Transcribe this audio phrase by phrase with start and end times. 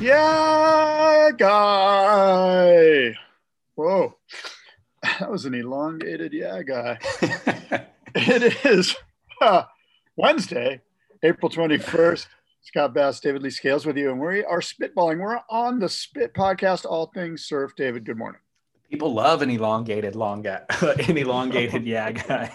[0.00, 3.14] Yeah, guy.
[3.74, 4.14] Whoa.
[5.02, 6.98] That was an elongated yeah, guy.
[8.14, 8.94] it is
[9.40, 9.64] uh,
[10.16, 10.82] Wednesday,
[11.24, 12.28] April 21st.
[12.62, 15.20] Scott Bass, David Lee Scales with you, and we are spitballing.
[15.20, 17.72] We're on the Spit Podcast, all things surf.
[17.76, 18.40] David, good morning.
[18.90, 20.60] People love an elongated long guy,
[21.08, 22.52] an elongated yeah guy.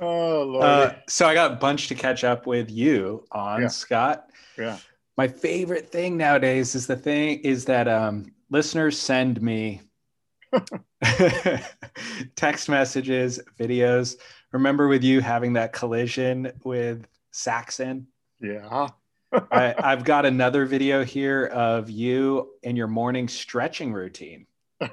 [0.00, 0.64] Oh, Lord.
[0.64, 3.68] Uh, so I got a bunch to catch up with you on, Yeah.
[3.68, 4.26] Scott.
[4.58, 4.78] yeah.
[5.16, 9.80] My favorite thing nowadays is the thing is that um, listeners send me
[12.36, 14.16] text messages, videos.
[14.52, 18.08] Remember with you having that collision with Saxon?
[18.40, 18.88] Yeah.
[19.32, 24.46] I, I've got another video here of you and your morning stretching routine.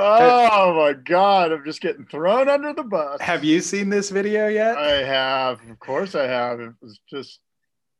[0.00, 3.20] oh my god, I'm just getting thrown under the bus.
[3.20, 4.76] Have you seen this video yet?
[4.76, 6.60] I have, of course I have.
[6.60, 7.40] It was just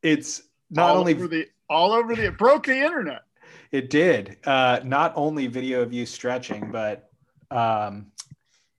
[0.03, 3.23] It's not all only over the all over the it broke the internet.
[3.73, 4.39] It did.
[4.45, 7.11] Uh, not only video of you stretching, but
[7.51, 8.07] um,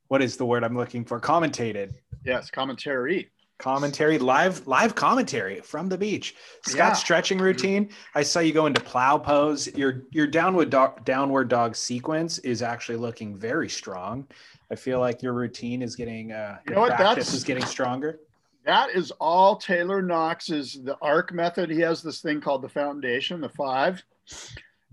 [0.10, 1.20] what is the word I'm looking for?
[1.20, 1.94] Commentated
[2.26, 3.32] Yes, commentary.
[3.62, 6.36] Commentary, live live commentary from the beach.
[6.66, 6.94] Scott's Yeah.
[6.94, 7.90] stretching routine.
[8.16, 9.68] I saw you go into plow pose.
[9.76, 14.28] Your your downward dog downward dog sequence is actually looking very strong.
[14.72, 16.96] I feel like your routine is getting uh, You know what?
[16.96, 18.20] practice That's- is getting stronger.
[18.66, 21.70] That is all Taylor Knox's the arc method.
[21.72, 24.04] He has this thing called the foundation, the five.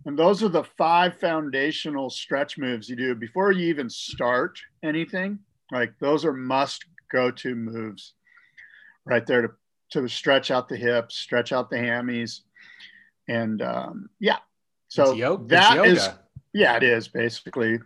[0.06, 5.38] And those are the five foundational stretch moves you do before you even start anything.
[5.70, 8.14] Like those are must go to moves
[9.08, 9.48] right there to,
[9.90, 12.40] to stretch out the hips, stretch out the hammies.
[13.28, 14.36] And um, yeah.
[14.88, 16.08] So It's yo- it's that is
[16.52, 17.78] yeah, it is basically.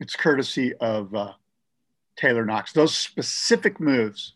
[0.00, 1.32] It's courtesy of uh,
[2.16, 2.72] Taylor Knox.
[2.72, 4.34] Those specific moves.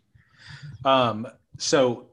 [0.84, 1.26] Um,
[1.58, 2.06] so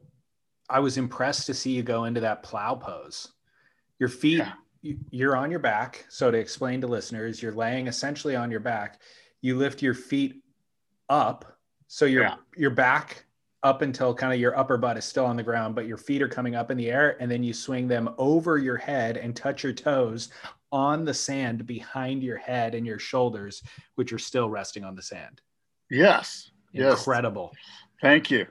[0.70, 3.32] I was impressed to see you go into that plow pose.
[4.00, 4.54] Your feet, Yeah.
[4.82, 6.06] you- you're on your back.
[6.10, 9.00] So to explain to listeners, you're laying essentially on your back.
[9.42, 10.44] You lift your feet
[11.10, 11.58] up.
[11.88, 12.36] So your Yeah.
[12.58, 13.26] your back
[13.64, 16.22] up until kind of your upper butt is still on the ground, but your feet
[16.22, 19.36] are coming up in the air, and then you swing them over your head and
[19.36, 20.30] touch your toes
[20.72, 23.64] on the sand behind your head and your shoulders,
[23.96, 25.42] which are still resting on the sand.
[25.90, 26.52] Yes.
[26.74, 26.98] Yes.
[27.00, 27.54] Incredible.
[28.02, 28.48] Thank you.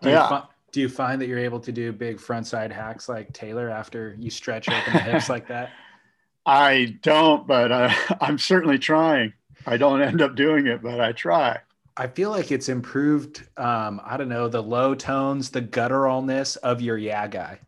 [0.00, 0.28] Do you, Yeah.
[0.28, 3.68] fi- do you find that you're able to do big front side hacks like Taylor
[3.68, 5.70] after you stretch open the hips like that?
[6.46, 9.34] I don't, but uh, I'm certainly trying.
[9.66, 11.58] I don't end up doing it, but I try.
[11.96, 13.46] I feel like it's improved.
[13.56, 17.60] Um, I don't know the low tones, the gutturalness of your yeah guy.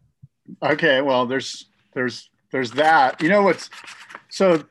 [0.62, 3.22] Okay, well, there's there's there's that.
[3.22, 3.70] You know what's
[4.30, 4.64] so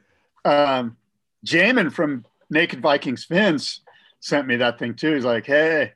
[0.46, 0.98] um
[1.46, 3.82] Jamin from Naked Vikings Fins
[4.20, 5.14] sent me that thing too.
[5.14, 5.94] He's like, hey,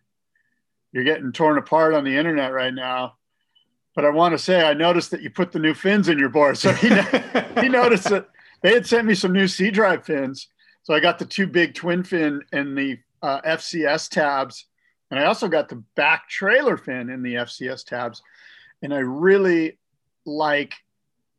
[0.92, 3.16] you're getting torn apart on the internet right now.
[3.96, 6.30] But I want to say I noticed that you put the new fins in your
[6.30, 6.58] board.
[6.58, 6.90] So he
[7.62, 8.30] he noticed that
[8.62, 10.50] they had sent me some new C drive fins.
[10.84, 14.66] So I got the two big twin fin and the uh, FCS tabs.
[15.10, 18.22] And I also got the back trailer fin in the FCS tabs.
[18.82, 19.78] And I really
[20.26, 20.74] like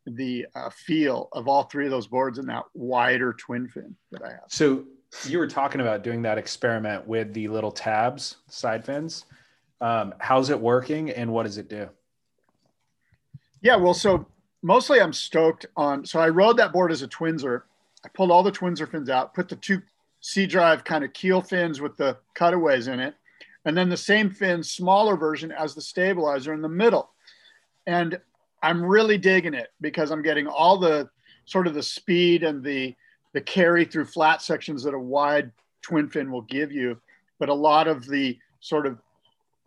[0.05, 4.23] the uh, feel of all three of those boards in that wider twin fin that
[4.23, 4.45] I have.
[4.47, 4.85] So
[5.27, 9.25] you were talking about doing that experiment with the little tabs, side fins.
[9.81, 11.89] Um, how's it working, and what does it do?
[13.61, 14.27] Yeah, well, so
[14.61, 16.05] mostly I'm stoked on.
[16.05, 17.63] So I rode that board as a twinser.
[18.05, 19.81] I pulled all the twinser fins out, put the two
[20.21, 23.15] C drive kind of keel fins with the cutaways in it,
[23.65, 27.09] and then the same fin, smaller version as the stabilizer in the middle.
[27.87, 28.19] And
[28.61, 31.09] I'm really digging it because I'm getting all the
[31.45, 32.95] sort of the speed and the
[33.33, 35.51] the carry through flat sections that a wide
[35.81, 36.99] twin fin will give you,
[37.37, 38.97] but a lot of the sort of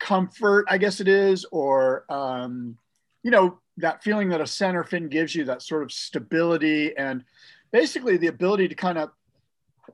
[0.01, 2.77] comfort, I guess it is, or um,
[3.23, 7.25] you know, that feeling that a center fin gives you, that sort of stability and
[7.71, 9.11] basically the ability to kind of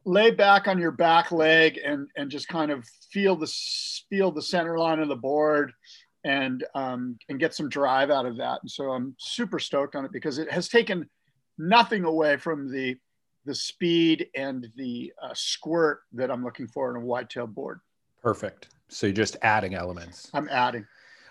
[0.05, 3.53] lay back on your back leg and and just kind of feel the
[4.09, 5.73] feel the center line of the board
[6.25, 8.61] and um, and get some drive out of that.
[8.62, 11.09] And so I'm super stoked on it because it has taken
[11.59, 12.97] nothing away from the
[13.45, 17.81] the speed and the uh, squirt that I'm looking for in a whitetail board.
[18.23, 18.69] Perfect.
[18.89, 20.31] So you're just adding elements.
[20.35, 20.87] I'm adding.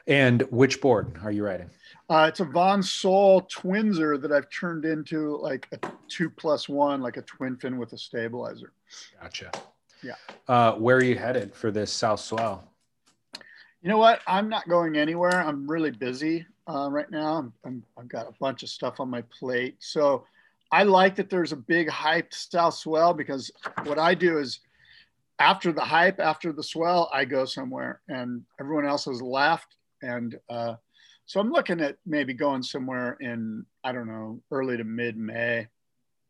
[0.07, 1.69] And which board are you riding?
[2.09, 7.01] Uh, it's a Von Sol Twinser that I've turned into like a two plus one,
[7.01, 8.71] like a twin fin with a stabilizer.
[9.21, 9.51] Gotcha.
[10.01, 10.15] Yeah.
[10.47, 12.71] Uh, where are you headed for this South Swell?
[13.81, 14.21] You know what?
[14.25, 15.41] I'm not going anywhere.
[15.41, 17.35] I'm really busy uh, right now.
[17.35, 19.75] I'm, I'm, I've got a bunch of stuff on my plate.
[19.79, 20.25] So
[20.71, 23.51] I like that there's a big hyped South Swell because
[23.83, 24.61] what I do is
[25.39, 29.75] after the hype, after the swell, I go somewhere and everyone else has left.
[30.01, 30.75] And uh,
[31.25, 35.67] so I'm looking at maybe going somewhere in, I don't know, early to mid May.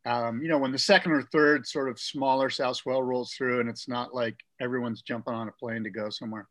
[0.04, 3.60] Um, you know, when the second or third sort of smaller South Swell rolls through
[3.60, 6.48] and it's not like everyone's jumping on a plane to go somewhere.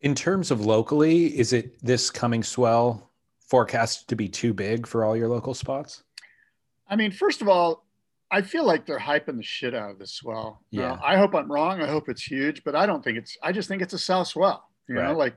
[0.00, 3.10] In terms of locally, is it this coming swell
[3.46, 6.02] forecast to be too big for all your local spots?
[6.88, 7.84] I mean, first of all,
[8.30, 10.62] I feel like they're hyping the shit out of this swell.
[10.70, 10.88] Yeah.
[10.88, 11.82] Now, I hope I'm wrong.
[11.82, 13.36] I hope it's huge, but I don't think it's.
[13.42, 14.70] I just think it's a south swell.
[14.88, 15.08] You Right.
[15.08, 15.34] know, like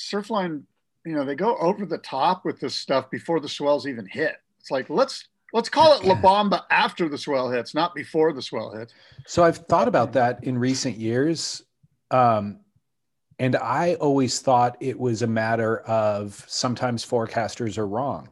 [0.00, 0.62] Surfline.
[1.06, 4.36] You know, they go over the top with this stuff before the swells even hit.
[4.60, 8.42] It's like let's let's call it La Bamba after the swell hits, not before the
[8.42, 8.92] swell hits.
[9.26, 11.62] So I've thought about that in recent years.
[12.10, 12.60] Um,
[13.38, 18.28] and I always thought it was a matter of sometimes forecasters are wrong.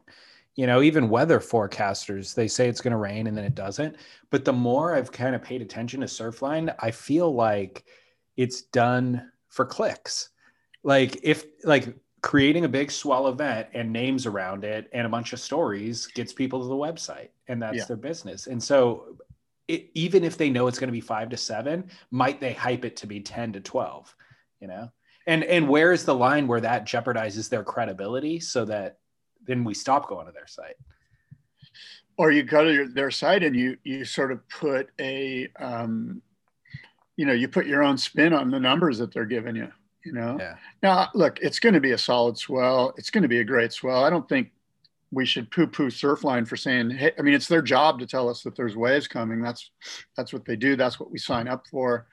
[0.55, 3.95] You know, even weather forecasters, they say it's going to rain and then it doesn't.
[4.29, 7.85] But the more I've kind of paid attention to Surfline, I feel like
[8.37, 10.29] it's done for clicks.
[10.83, 15.33] Like if like creating a big swell event and names around it and a bunch
[15.33, 17.85] of stories gets people to the website and that's Yeah.
[17.85, 18.47] their business.
[18.47, 19.17] And so
[19.67, 22.83] it, even if they know it's going to be five to seven, might they hype
[22.85, 24.13] it to be 10 to 12,
[24.59, 24.91] you know?
[25.27, 28.97] And, and where is the line where that jeopardizes their credibility so that
[29.45, 30.75] then we stop going to their site?
[32.17, 36.21] Or you go to your, their site and you you sort of put a, um,
[37.15, 39.71] you know, you put your own spin on the numbers that they're giving you.
[40.05, 40.37] You know.
[40.39, 40.55] Yeah.
[40.81, 42.93] Now, look, it's going to be a solid swell.
[42.97, 44.03] It's going to be a great swell.
[44.03, 44.51] I don't think
[45.11, 48.43] we should poo-poo Surfline for saying, "Hey," I mean, it's their job to tell us
[48.43, 49.41] that there's waves coming.
[49.41, 49.71] That's
[50.15, 50.75] that's what they do.
[50.75, 52.07] That's what we sign up for.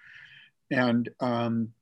[0.70, 1.72] And um,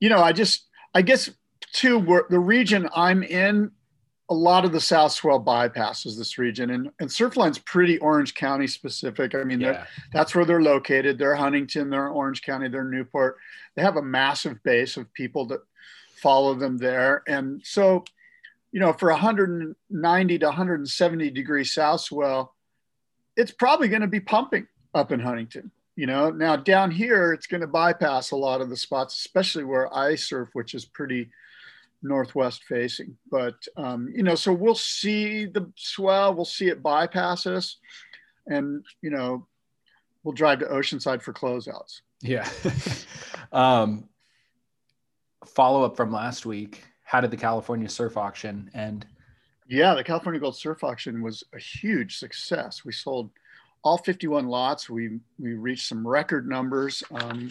[0.00, 0.64] you know, I just,
[0.94, 1.30] I guess,
[1.72, 3.70] too, the region I'm in,
[4.32, 8.66] a lot of the South Swell bypasses this region, and and Surfline's pretty Orange County
[8.66, 9.34] specific.
[9.34, 9.84] I mean, Yeah.
[10.12, 11.18] that's where they're located.
[11.18, 13.36] They're Huntington, they're Orange County, they're Newport.
[13.76, 15.60] They have a massive base of people that
[16.16, 17.22] follow them there.
[17.28, 18.04] And so,
[18.72, 22.54] you know, for 190 to 170 degree south swell,
[23.36, 25.70] it's probably going to be pumping up in Huntington.
[25.94, 29.64] You know, now down here, it's going to bypass a lot of the spots, especially
[29.64, 31.30] where I surf, which is pretty
[32.02, 33.16] northwest facing.
[33.30, 37.76] But, um, you know, so we'll see the swell, we'll see it bypass us.
[38.46, 39.46] And, you know,
[40.24, 42.00] we'll drive to Oceanside for closeouts.
[42.20, 42.48] Yeah.
[43.52, 44.08] um,
[45.46, 46.84] follow up from last week.
[47.04, 49.06] How did the California surf auction end?
[49.68, 52.84] Yeah, the California Gold Surf Auction was a huge success.
[52.84, 53.30] We sold
[53.82, 54.90] all 51 lots.
[54.90, 57.50] We we reached some record numbers, um,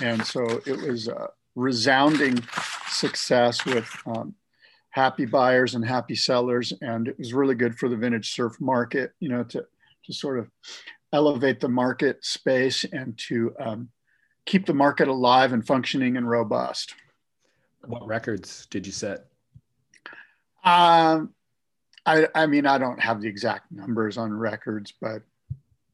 [0.00, 2.40] and so it was a resounding
[2.88, 4.34] success with um,
[4.90, 9.12] happy buyers and happy sellers, and it was really good for the vintage surf market.
[9.18, 9.66] You know, to
[10.04, 10.48] to sort of
[11.12, 13.88] elevate the market space and to um,
[14.44, 16.94] keep the market alive and functioning and robust.
[17.84, 19.26] What records did you set?
[20.64, 21.34] Um,
[22.04, 25.22] I, I mean, I don't have the exact numbers on records, but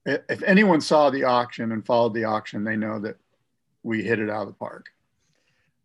[0.04, 3.16] if anyone saw the auction and followed the auction, they know that
[3.83, 4.87] we hit it out of the park.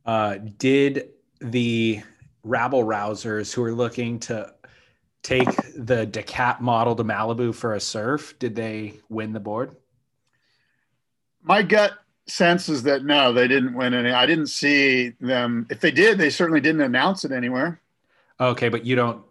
[0.07, 1.09] Uh, did
[1.41, 2.01] the
[2.43, 4.53] rabble rousers who are looking to
[5.21, 9.75] take the Decap model to Malibu for a surf, did they win the board?
[11.43, 11.91] My gut
[12.25, 14.11] sense is that no, they didn't win any.
[14.11, 15.67] I didn't see them.
[15.69, 17.81] If they did, they certainly didn't announce it anywhere.
[18.39, 19.21] Okay, but you don't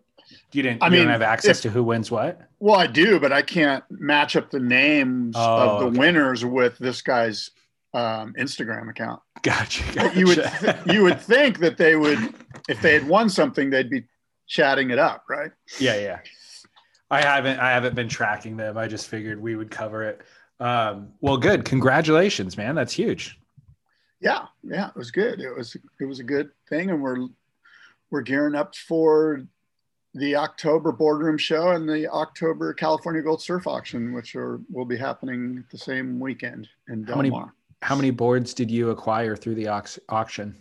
[0.52, 2.42] you didn't I you don't mean, have access if- to who wins what?
[2.58, 5.98] Well, I do, but I can't match up the names Oh, of the okay.
[5.98, 7.50] winners with this guy's
[7.96, 9.20] um, Instagram account.
[9.42, 9.82] Gotcha.
[9.94, 10.18] gotcha.
[10.18, 10.50] You would
[10.86, 12.34] you would think that they would,
[12.68, 14.04] if they had won something, they'd be
[14.46, 15.50] chatting it up, right?
[15.80, 16.18] yeah, yeah.
[17.10, 18.76] I haven't I haven't been tracking them.
[18.76, 20.22] I just figured we would cover it.
[20.60, 21.64] Um, well, good.
[21.64, 22.74] Congratulations, man.
[22.74, 23.38] That's huge.
[24.20, 25.40] Yeah, yeah, it was good.
[25.40, 27.28] It was it was a good thing, and we're
[28.10, 29.46] we're gearing up for
[30.14, 34.96] the October boardroom show and the October California Gold Surf Auction, which are will be
[34.96, 37.30] happening the same weekend in How Del many-.
[37.82, 40.56] How many boards did you acquire through the aux- auction?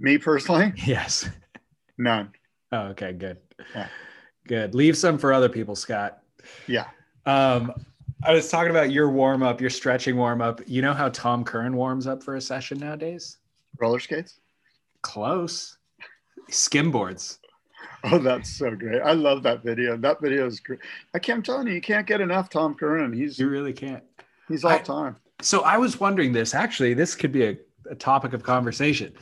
[0.00, 1.28] Me personally, Yes.
[1.98, 2.32] none.
[2.72, 3.38] Oh, okay, good.
[3.74, 3.88] Yeah.
[4.46, 4.74] Good.
[4.74, 6.18] Leave some for other people, Scott.
[6.66, 6.86] Yeah,
[7.26, 7.72] Um,
[8.24, 10.60] I was talking about your warm up, your stretching warm up.
[10.66, 13.38] You know how Tom Curren warms up for a session nowadays?
[13.80, 14.40] roller skates.
[15.02, 15.78] Close.
[16.50, 17.38] skimboards.
[18.04, 19.00] Oh, that's so great.
[19.02, 19.96] I love that video.
[19.96, 20.80] That video is great.
[21.14, 23.12] I can't, telling you, you can't get enough Tom Curren.
[23.12, 24.02] He's You really can't.
[24.48, 25.16] he's all I- time.
[25.44, 26.54] So I was wondering this.
[26.54, 27.56] Actually, this could be a,
[27.90, 29.12] a topic of conversation.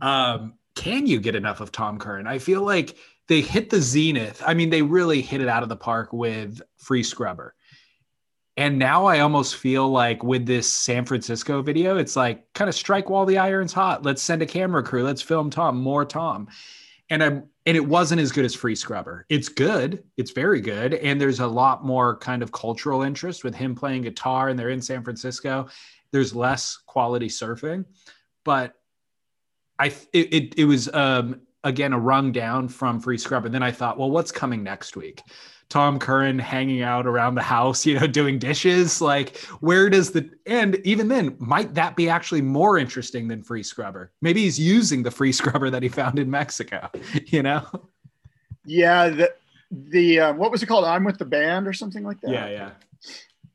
[0.00, 2.26] Um, can you get enough of Tom Curren?
[2.26, 2.96] I feel like
[3.28, 4.42] they hit the zenith.
[4.46, 7.54] I mean, they really hit it out of the park with Free Scrubber.
[8.56, 12.74] And now I almost feel like with this San Francisco video, it's like kind of
[12.74, 14.02] strike while the iron's hot.
[14.02, 15.02] Let's send a camera crew.
[15.02, 16.48] Let's film Tom, more Tom.
[17.10, 19.26] And I'm and it wasn't as good as Free Scrubber.
[19.28, 20.04] It's good.
[20.16, 20.94] It's very good.
[20.94, 24.70] And there's a lot more kind of cultural interest with him playing guitar and they're
[24.70, 25.68] in San Francisco.
[26.12, 27.84] There's less quality surfing,
[28.44, 28.74] but
[29.78, 33.46] I it it, it was um again a rung down from Free Scrubber.
[33.46, 35.22] And Then I thought, well, what's coming next week?
[35.68, 39.00] Tom Curren hanging out around the house, you know, doing dishes.
[39.00, 43.62] Like, where does the and even then, might that be actually more interesting than free
[43.62, 44.12] scrubber?
[44.22, 46.88] Maybe he's using the free scrubber that he found in Mexico,
[47.26, 47.66] you know?
[48.64, 49.34] Yeah, the
[49.70, 50.84] the uh, what was it called?
[50.84, 52.30] I'm with the band or something like that.
[52.30, 52.70] Yeah, yeah.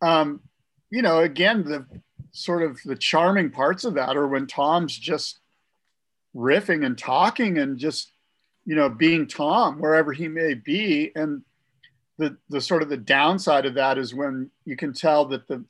[0.02, 0.42] Um,
[0.90, 1.86] you know, again, the
[2.32, 5.40] sort of the charming parts of that are when Tom's just
[6.36, 8.12] riffing and talking and just
[8.66, 11.44] you know being Tom wherever he may be, and
[12.22, 15.66] the the sort of the downside of that is when you can tell that the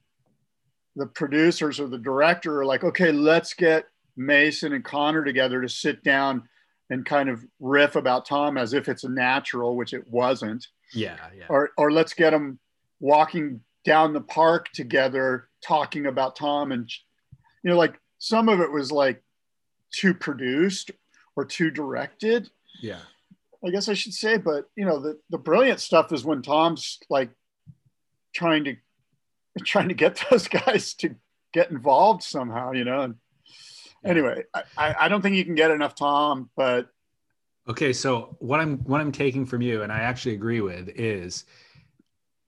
[0.97, 3.85] the producers or the director are like, okay, let's get
[4.17, 6.43] Mason and Connor together to sit down
[6.89, 11.15] and kind of riff about Tom as if it's a natural, which it wasn't Yeah,
[11.37, 11.45] yeah.
[11.47, 12.59] or or let's get them
[12.99, 16.89] walking down the park together talking about Tom and
[17.63, 19.23] you know like some of it was like
[19.91, 20.91] too produced
[21.35, 22.49] or too directed
[22.81, 22.99] Yeah.
[23.65, 26.99] I guess I should say but you know the the brilliant stuff is when Tom's
[27.09, 27.31] like
[28.33, 28.75] trying to
[29.65, 31.15] trying to get those guys to
[31.53, 33.15] get involved somehow you know and
[34.05, 36.89] anyway I, I I don't think you can get enough Tom but
[37.69, 41.45] Okay, so what I'm what I'm taking from you, and I actually agree with, is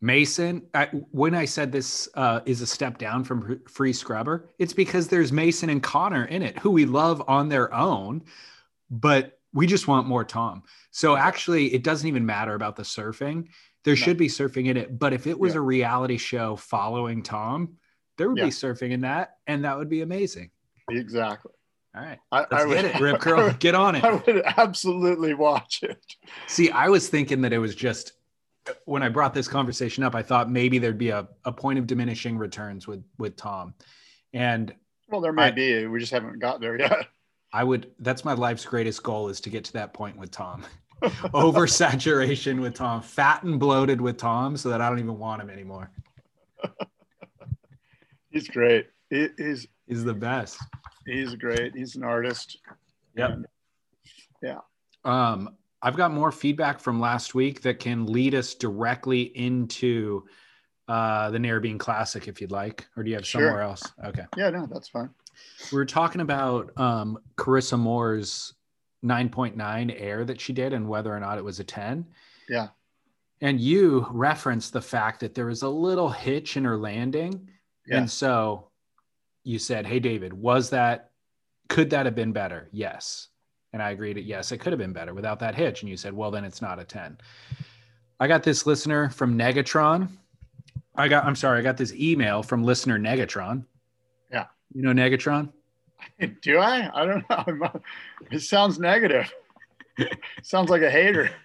[0.01, 0.63] Mason.
[0.74, 5.08] I, when I said this uh, is a step down from Free Scrubber, it's because
[5.08, 8.24] there's Mason and Connor in it, who we love on their own,
[8.89, 10.63] but we just want more Tom.
[10.91, 13.48] So actually, it doesn't even matter about the surfing.
[13.83, 15.60] There should be surfing in it, but if it was Yeah.
[15.60, 17.77] a reality show following Tom,
[18.17, 18.45] there would Yeah.
[18.45, 20.51] be surfing in that, and that would be amazing.
[20.89, 21.51] exactly
[21.95, 24.03] All right, I, let's I would, get it, Rip Curl, get on it.
[24.03, 26.03] I would absolutely watch it
[26.48, 28.13] See, I was thinking that it was just
[28.86, 31.86] when I brought this conversation up, I thought maybe there'd be a, a point of
[31.88, 33.74] diminishing returns with with Tom.
[34.33, 34.74] And
[35.10, 35.86] Well, there might I- be.
[35.88, 37.07] We just haven't got there yet.
[37.53, 40.65] I would that's my life's greatest goal is to get to that point with Tom.
[41.03, 45.50] Oversaturation with Tom, fat and bloated with Tom, so that I don't even want him
[45.50, 45.91] anymore.
[48.31, 48.88] He's great.
[49.10, 50.57] He, he's He's the best.
[51.05, 51.75] he's great.
[51.75, 52.57] He's an artist.
[53.17, 53.29] Yep.
[53.31, 54.57] And
[55.03, 55.50] Um,
[55.81, 60.24] I've got more feedback from last week that can lead us directly into
[60.88, 63.41] uh, the Narrabeen Classic, if you'd like, or do you have Sure.
[63.41, 63.83] somewhere else?
[64.05, 64.24] Okay.
[64.38, 65.10] yeah, no, that's fine.
[65.71, 68.53] We were talking about um, Carissa Moore's
[69.03, 72.05] 9.9 air that she did and whether or not it was a 10.
[72.49, 72.69] Yeah.
[73.41, 77.49] And you referenced the fact that there was a little hitch in her landing.
[77.85, 77.97] Yeah.
[77.97, 78.69] And so
[79.43, 81.11] you said, Hey, David, was that,
[81.67, 82.69] could that have been better?
[82.71, 83.27] Yes.
[83.73, 85.81] And I agreed yes, it could have been better without that hitch.
[85.81, 87.17] And you said, Well, then it's not a 10.
[88.19, 90.07] I got this listener from Negatron.
[90.95, 93.65] I got, I'm sorry, I got this email from listener Negatron.
[94.74, 95.51] You know Negatron?
[96.42, 96.89] Do I?
[96.94, 97.82] I don't know.
[98.32, 99.32] It sounds negative.
[100.44, 101.30] sounds like a hater.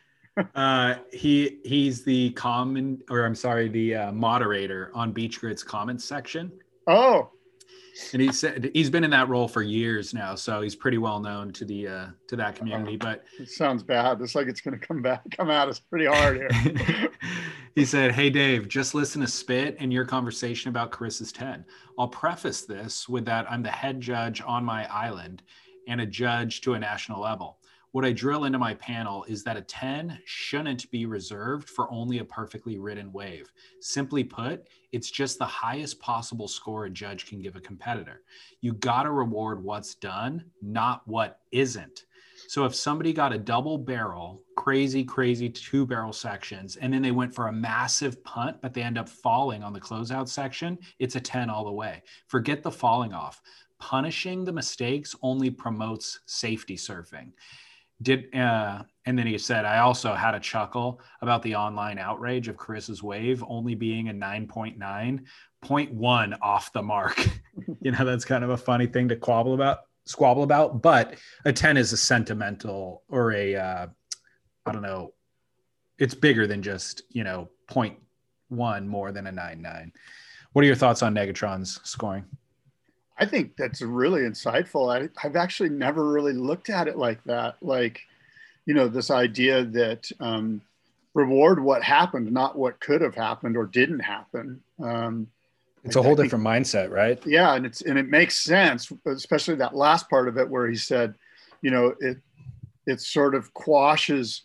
[0.54, 6.52] Uh, he he's the common, or I'm sorry, the uh, moderator on BeachGrit's comments section,
[6.86, 7.30] Oh,
[8.12, 11.18] and he said he's been in that role for years now, so he's pretty well
[11.18, 12.96] known to the uh, to that community.
[12.96, 14.20] But it sounds bad.
[14.20, 17.10] It's like it's going to come back, come at us pretty hard here.
[17.78, 21.64] He said, Hey, Dave, just listen to Spit and your conversation about Carissa's 10.
[21.96, 25.44] I'll preface this with that I'm the head judge on my island
[25.86, 27.58] and a judge to a national level.
[27.92, 32.18] What I drill into my panel is that a 10 shouldn't be reserved for only
[32.18, 33.52] a perfectly ridden wave.
[33.80, 38.22] Simply put, it's just the highest possible score a judge can give a competitor.
[38.60, 42.06] You got to reward what's done, not what isn't.
[42.48, 47.10] So if somebody got a double barrel, crazy, crazy two barrel sections, and then they
[47.10, 51.14] went for a massive punt, but they end up falling on the closeout section, it's
[51.14, 52.02] a 10 all the way.
[52.26, 53.42] Forget the falling off.
[53.78, 57.32] Punishing the mistakes only promotes safety surfing.
[58.00, 62.48] Did uh, and then he said, I also had a chuckle about the online outrage
[62.48, 67.28] of Carissa's wave only being a 9.9, 0.1 off the mark.
[67.82, 69.80] you know, that's kind of a funny thing to quabble about.
[70.08, 73.86] Squabble about, but a 10 is a sentimental or a uh,
[74.66, 75.12] I don't know,
[75.98, 77.98] it's bigger than just, you know, point
[78.48, 79.92] one more than a nine nine.
[80.52, 82.24] What are your thoughts on Negatron's scoring?
[83.18, 84.94] I think that's really insightful.
[84.94, 87.56] I, I've actually never really looked at it like that.
[87.60, 88.00] Like,
[88.64, 90.62] you know, this idea that um,
[91.14, 94.62] reward what happened, not what could have happened or didn't happen.
[94.82, 95.26] Um,
[95.84, 97.24] it's a whole different mindset, right?
[97.26, 100.76] Yeah, and it's and it makes sense, especially that last part of it where he
[100.76, 101.14] said,
[101.62, 102.18] you know, it
[102.86, 104.42] it sort of quashes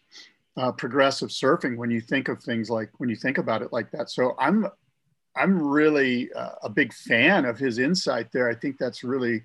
[0.57, 3.91] uh, progressive surfing when you think of things like when you think about it like
[3.91, 4.09] that.
[4.09, 4.67] So I'm
[5.35, 8.49] I'm really uh, a big fan of his insight there.
[8.49, 9.43] I think that's really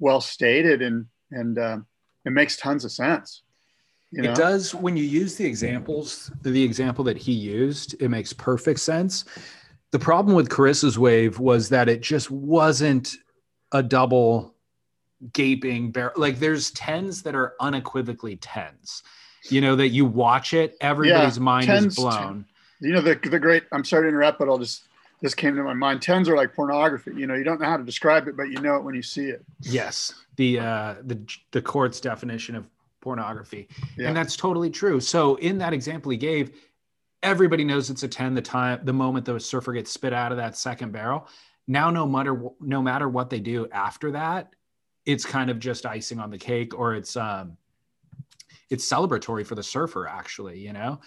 [0.00, 1.78] well stated and and uh,
[2.24, 3.42] it makes tons of sense.
[4.10, 4.32] You know?
[4.32, 8.80] It does when you use the examples, the example that he used, it makes perfect
[8.80, 9.24] sense.
[9.92, 13.14] The problem with Carissa's wave was that it just wasn't
[13.72, 14.54] a double
[15.32, 16.14] gaping barrel.
[16.16, 19.02] Like there's tens that are unequivocally tens.
[19.50, 22.46] You know that you watch it, everybody's yeah, mind is blown.
[22.80, 23.64] you know the the great.
[23.72, 24.84] I'm sorry to interrupt, but I'll just
[25.20, 26.02] this came to my mind.
[26.02, 27.12] Tens are like pornography.
[27.14, 29.02] You know, you don't know how to describe it, but you know it when you
[29.02, 29.44] see it.
[29.60, 31.18] Yes, the uh, the
[31.52, 32.66] the court's definition of
[33.00, 34.08] pornography, yeah.
[34.08, 35.00] and that's totally true.
[35.00, 36.52] So in that example he gave,
[37.22, 38.34] everybody knows it's a ten.
[38.34, 41.28] The time, the moment the surfer gets spit out of that second barrel.
[41.66, 44.54] Now, no matter no matter what they do after that,
[45.06, 47.56] it's kind of just icing on the cake, or it's um,
[48.72, 50.98] it's celebratory for the surfer actually you know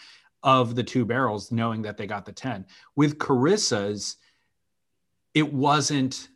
[0.44, 4.18] of the two barrels knowing that they got the 10 with carissa's
[5.34, 6.30] it wasn't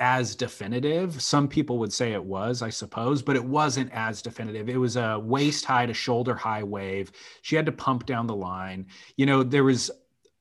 [0.00, 4.68] as definitive some people would say it was i suppose but it wasn't as definitive
[4.68, 8.34] it was a waist high to shoulder high wave she had to pump down the
[8.34, 8.86] line
[9.16, 9.90] you know there was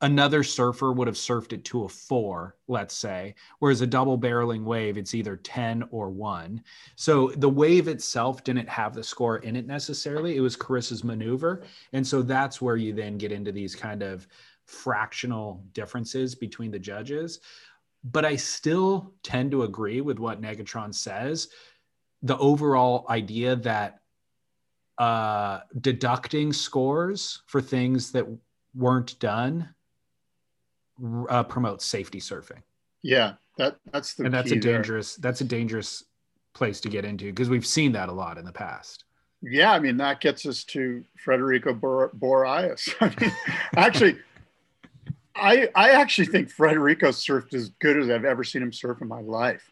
[0.04, 4.64] another surfer would have surfed it to a four, let's say, whereas a double barreling
[4.66, 6.62] wave, it's either 10 or one.
[6.98, 10.36] So the wave itself didn't have the score in it necessarily.
[10.36, 11.64] It was Carissa's maneuver.
[11.94, 14.28] And so that's where you then get into these kind of
[14.66, 17.39] fractional differences between the judges.
[18.04, 21.50] But I still tend to agree with what Negatron says.
[22.22, 24.02] The overall idea that
[24.98, 28.26] uh, deducting scores for things that
[28.76, 29.74] weren't done
[31.30, 32.62] uh, promotes safety surfing.
[33.02, 35.30] Yeah, that that's the and that's a dangerous there.
[35.30, 36.04] that's a dangerous
[36.54, 39.06] place to get into because we've seen that a lot in the past.
[39.42, 42.89] Yeah, I mean that gets us to Frederico Bor- Boreas.
[43.02, 43.32] I mean,
[43.76, 44.18] actually,
[45.36, 49.08] I I actually think Frederico surfed as good as I've ever seen him surf in
[49.08, 49.72] my life.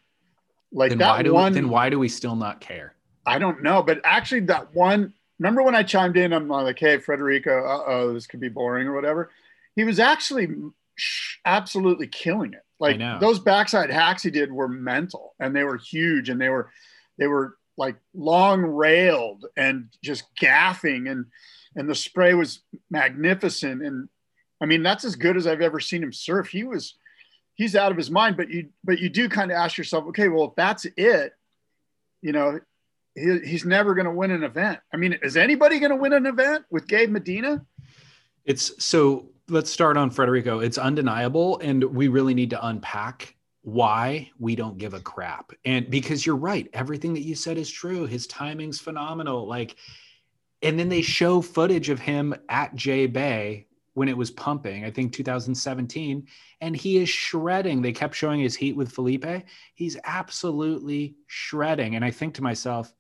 [0.72, 1.54] Like then that why do one.
[1.54, 2.96] We, then why do we still not care?
[3.26, 5.14] I don't know, but actually that one.
[5.40, 6.34] Remember when I chimed in?
[6.34, 9.32] I'm like, "Hey, Frederico, uh oh, this could be boring or whatever."
[9.76, 10.50] He was actually
[11.46, 12.64] absolutely killing it.
[12.80, 16.72] Like those backside hacks he did were mental and they were huge and they were
[17.20, 21.26] they were like long railed and just gaffing and
[21.76, 24.10] and the spray was magnificent and
[24.62, 26.50] I mean that's as good as I've ever seen him surf.
[26.50, 26.96] He was
[27.56, 30.30] he's out of his mind but you but you do kind of ask yourself okay
[30.30, 31.34] well if that's it
[32.22, 32.60] you know
[33.14, 34.80] he, he's never going to win an event.
[34.94, 37.66] I mean is anybody going to win an event with Gabe Medina?
[38.46, 40.64] It's so let's start on Frederico.
[40.64, 45.52] It's undeniable, and we really need to unpack why we don't give a crap.
[45.66, 48.08] And because you're right, everything that you said is true.
[48.08, 49.48] His timing's phenomenal.
[49.48, 49.76] Like,
[50.64, 54.92] and then they show footage of him at J Bay when it was pumping, I
[54.92, 56.28] think 2017,
[56.62, 57.82] and he is shredding.
[57.82, 59.26] They kept showing his heat with Felipe.
[59.76, 61.96] He's absolutely shredding.
[61.96, 62.94] And I think to myself,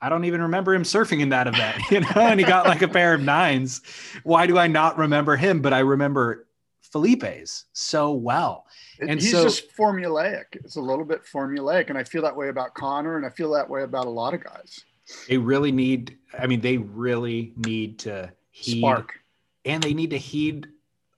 [0.00, 2.82] I don't even remember him surfing in that event, you know, and he got like
[2.82, 3.82] a pair of nines.
[4.22, 5.60] Why do I not remember him?
[5.60, 6.46] But I remember
[6.80, 8.66] Felipe's so well.
[9.00, 10.44] And he's so, just formulaic.
[10.52, 11.90] It's a little bit formulaic.
[11.90, 14.32] And I feel that way about Connor and I feel that way about a lot
[14.32, 14.80] of guys.
[15.28, 19.19] They really need, I mean, they really need to heed Spark.
[19.64, 20.68] And they need to heed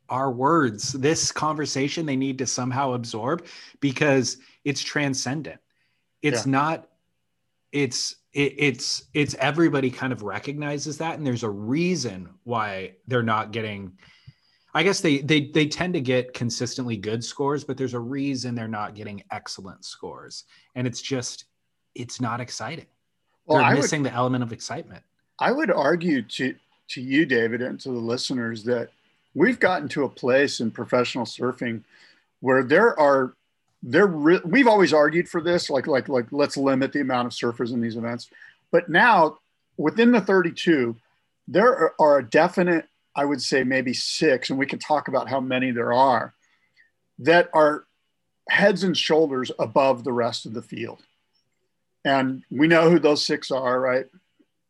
[0.08, 0.92] our words.
[0.92, 3.46] This conversation they need to somehow absorb
[3.80, 5.60] because it's transcendent.
[6.22, 6.52] It's yeah.
[6.52, 6.88] not,
[7.72, 13.22] it's it, it's it's everybody kind of recognizes that and there's a reason why they're
[13.22, 13.92] not getting
[14.74, 18.54] i guess they they they tend to get consistently good scores but there's a reason
[18.54, 21.46] they're not getting excellent scores and it's just
[21.94, 22.86] it's not exciting
[23.46, 25.02] well, they're I missing would, the element of excitement
[25.38, 26.54] i would argue to
[26.92, 28.90] to you david and to the listeners that
[29.34, 31.82] we've gotten to a place in professional surfing
[32.40, 33.34] where there are
[33.82, 37.32] they're re- we've always argued for this like like like let's limit the amount of
[37.32, 38.30] surfers in these events
[38.70, 39.38] but now
[39.76, 40.96] within the 32
[41.48, 45.40] there are a definite i would say maybe six and we can talk about how
[45.40, 46.34] many there are
[47.18, 47.84] that are
[48.48, 51.02] heads and shoulders above the rest of the field
[52.04, 54.06] and we know who those six are, right?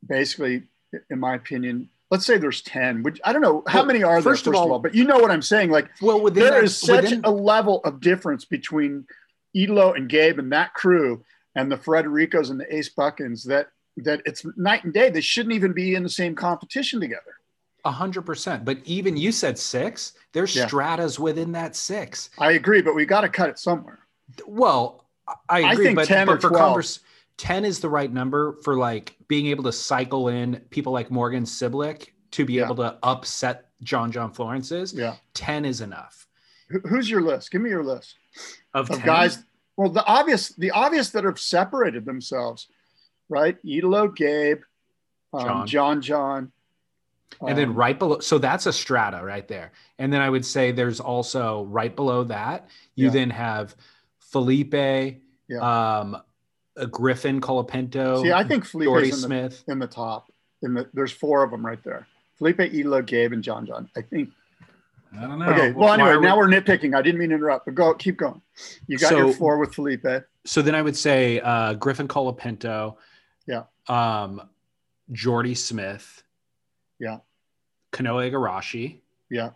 [0.06, 0.64] Basically,
[1.10, 4.16] in my opinion, let's say there's 10 which i don't know how Well, many are
[4.16, 6.22] there first first of of all- all but you know what i'm saying like Well,
[6.30, 9.06] there that- is such within- a level of difference between
[9.54, 11.22] Italo and Gabe and that crew
[11.56, 15.10] and the Federicos and the Ace Buchans that that it's night and day.
[15.10, 17.34] They shouldn't even be in the same competition together.
[17.84, 18.64] A hundred percent.
[18.64, 20.14] But even you said six.
[20.32, 20.66] There's Yeah.
[20.68, 22.30] stratas within that six.
[22.38, 23.98] I agree, but we got to cut it somewhere.
[24.46, 26.64] Well, I- I I agree, think but, 10 but or for 12.
[26.68, 27.00] converse,
[27.42, 31.42] ten is the right number for like being able to cycle in people like Morgan
[31.42, 32.66] Cibilic to be Yeah.
[32.66, 34.94] able to upset John John Florence's.
[34.94, 35.16] Yeah.
[35.34, 36.28] Ten is enough.
[36.88, 37.50] Who's your list?
[37.50, 38.14] Give me your list
[38.74, 39.42] Of, of guys.
[39.76, 42.68] Well, the obvious, the obvious that have separated themselves,
[43.28, 43.56] right?
[43.64, 44.60] Italo, Gabe,
[45.34, 45.66] um, John.
[45.66, 46.52] John, John,
[47.44, 50.44] and then um, right below so that's a strata right there and then i would
[50.44, 53.12] say there's also right below that you Yeah.
[53.12, 53.74] then have
[54.20, 54.74] felipe
[55.58, 56.18] um
[56.76, 60.30] a griffin colapinto See, I think Dory Felipe's in the, smith in the top.
[60.62, 62.06] In the, there's four of them right there.
[62.38, 63.90] Felipe, Italo, Gabe, and John, John.
[63.96, 64.30] I think
[65.18, 65.72] i don't know Okay.
[65.72, 66.96] Well, Why anyway, we- now we're nitpicking.
[66.96, 68.40] I didn't mean to interrupt, but go keep going.
[68.86, 70.06] You got your four with Felipe.
[70.46, 72.96] so then i would say uh griffin colapinto
[73.46, 73.64] Yeah.
[73.88, 74.42] um
[75.12, 76.22] jordy smith
[76.98, 77.18] Yeah.
[77.92, 79.50] kanoa igarashi Yeah.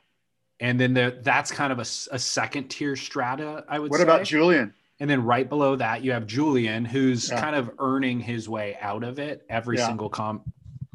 [0.61, 1.83] and then there that's kind of a,
[2.15, 4.75] a second tier strata i would What say What about Julian?
[4.99, 7.41] And then right below that, you have Julian, who's Yeah.
[7.41, 9.87] kind of earning his way out of it every Yeah.
[9.89, 10.43] single com-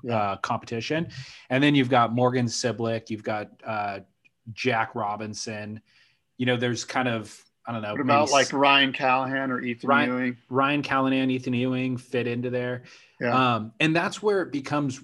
[0.04, 0.16] Yeah.
[0.18, 1.10] uh, competition.
[1.50, 4.00] And then you've got Morgan Cibilic, you've got uh,
[4.54, 5.82] Jack Robinson.
[6.38, 7.92] You know, there's kind of I don't know.
[7.92, 10.38] What about like Ryan Callinan or Ethan Ryan- Ewing?
[10.50, 12.84] Ryan Callinan, Ethan Ewing fit into there.
[13.20, 13.56] Yeah.
[13.56, 15.00] Um, and that's where it becomes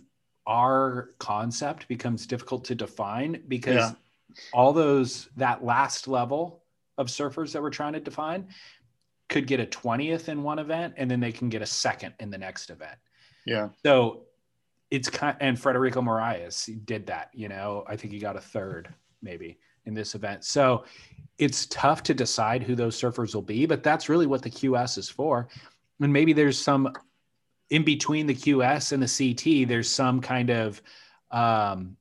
[0.48, 3.92] our concept becomes difficult to define because Yeah.
[4.54, 6.64] all those that last level
[6.98, 8.48] of surfers that we're trying to define
[9.30, 12.30] could get a 20th in one event and then they can get a second in
[12.30, 12.98] the next event.
[13.46, 13.70] yeah.
[13.84, 14.24] So
[14.90, 16.50] it's kind and Federico Morais
[16.86, 20.46] did that, you know, I think he got a third maybe in this event.
[20.46, 20.86] So
[21.38, 24.98] it's tough to decide who those surfers will be, but that's really what the QS
[24.98, 25.50] is for.
[26.00, 26.94] And maybe there's some
[27.70, 30.82] in between the QS and the CT, there's some kind of
[31.32, 31.98] um,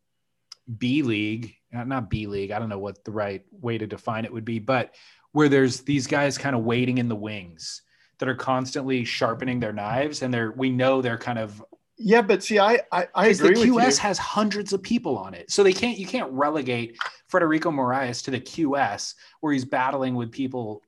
[0.79, 2.51] B league, not B league.
[2.51, 4.95] I don't know what the right way to define it would be, but
[5.37, 7.83] where there's these guys kind of waiting in the wings
[8.18, 11.62] that are constantly sharpening their knives and they're we know they're kind of
[11.99, 14.03] Yeah, but see, I I, I because the agree with QS you.
[14.09, 15.51] has hundreds of people on it.
[15.51, 16.96] So they can't you can't relegate
[17.29, 20.81] Federico Morais to the QS where he's battling with people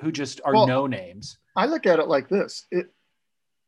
[0.00, 1.38] who just are Well- no names.
[1.54, 2.66] I look at it like this.
[2.72, 2.86] It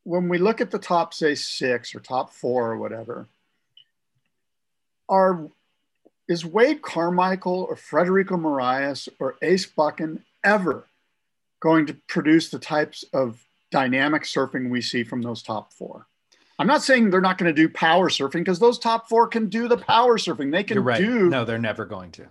[0.02, 3.28] when we look at the top, say six or top four or whatever,
[5.08, 5.48] are
[6.28, 10.86] is Wade Carmichael or Frederico Morais or Ace Buchan ever
[11.60, 16.06] going to produce the types of dynamic surfing we see from those top four?
[16.58, 19.48] I'm not saying they're not going to do power surfing because those top four can
[19.48, 20.52] do the power surfing.
[20.52, 21.00] They can You're right.
[21.00, 22.26] do No, they're never going to.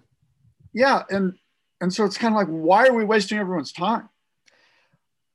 [0.73, 1.33] yeah, and
[1.81, 4.07] and so it's kind of like why are we wasting everyone's time?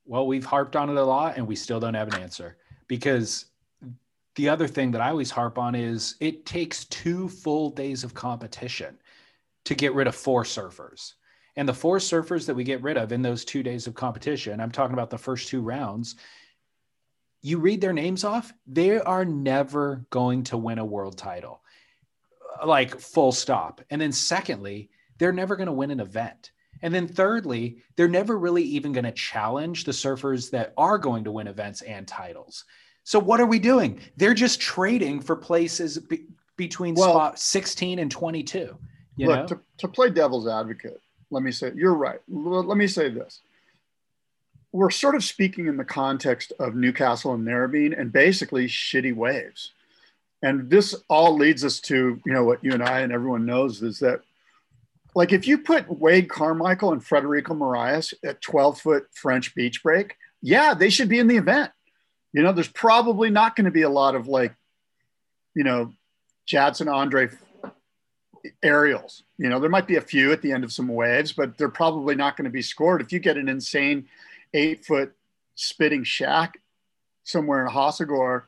[0.05, 3.45] Well, we've harped on it a lot and we still don't have an answer because
[4.39, 8.13] the other thing that I always harp on is it takes two full days of
[8.13, 8.97] competition
[9.65, 11.15] to get rid of four surfers.
[11.57, 14.61] And the four surfers that we get rid of in those two days of competition,
[14.61, 16.15] I'm talking about the first two rounds,
[17.41, 21.61] you read their names off, they are never going to win a world title,
[22.65, 23.81] like full stop.
[23.89, 26.51] And then, secondly, they're never going to win an event.
[26.81, 31.25] And then thirdly, they're never really even going to challenge the surfers that are going
[31.25, 32.63] to win events and titles.
[33.09, 34.01] So what are we doing?
[34.17, 38.77] They're just trading for places be- between Well- spot 16 and 22.
[39.15, 42.19] You Look, to, to play devil's advocate, let me say, you're right.
[42.31, 43.41] L- Let me say this.
[44.71, 49.71] We're sort of speaking in the context of Newcastle and Narrabeen and basically shitty waves.
[50.43, 53.81] And this all leads us to, you know, what you and I and everyone knows
[53.81, 54.21] is that,
[55.15, 60.15] like, if you put Wade Carmichael and Federico Morais at 12 foot French beach break,
[60.43, 61.71] yeah, they should be in the event.
[62.33, 64.53] You know, there's probably not going to be a lot of like,
[65.55, 65.91] you know,
[66.45, 67.29] Jadson Andre
[68.63, 69.23] aerials.
[69.37, 71.69] You know, there might be a few at the end of some waves, but they're
[71.69, 73.01] probably not going to be scored.
[73.01, 74.07] If you get an insane
[74.53, 75.13] eight foot
[75.55, 76.59] spitting shack
[77.23, 78.43] somewhere in Hossegor,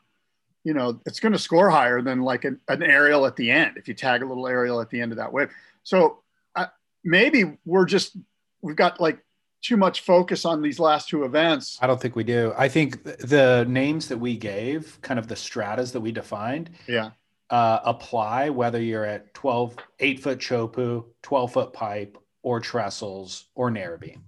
[0.64, 3.76] you know, it's going to score higher than like an, an aerial at the end
[3.76, 5.50] if you tag a little aerial at the end of that wave.
[5.82, 6.18] So
[6.54, 6.66] uh,
[7.02, 8.16] maybe we're just,
[8.62, 9.18] we've got like
[9.62, 11.78] too much focus on these last two events.
[11.80, 12.52] I don't think we do.
[12.58, 16.70] I think th- the names that we gave, kind of the stratas that we defined,
[16.88, 17.10] Yeah.
[17.50, 23.70] uh, apply whether you're at 12, eight foot chopu, 12 foot pipe, or trestles or
[23.70, 24.18] narrabeen.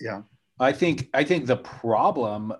[0.00, 0.22] Yeah.
[0.58, 2.52] I think I think the problem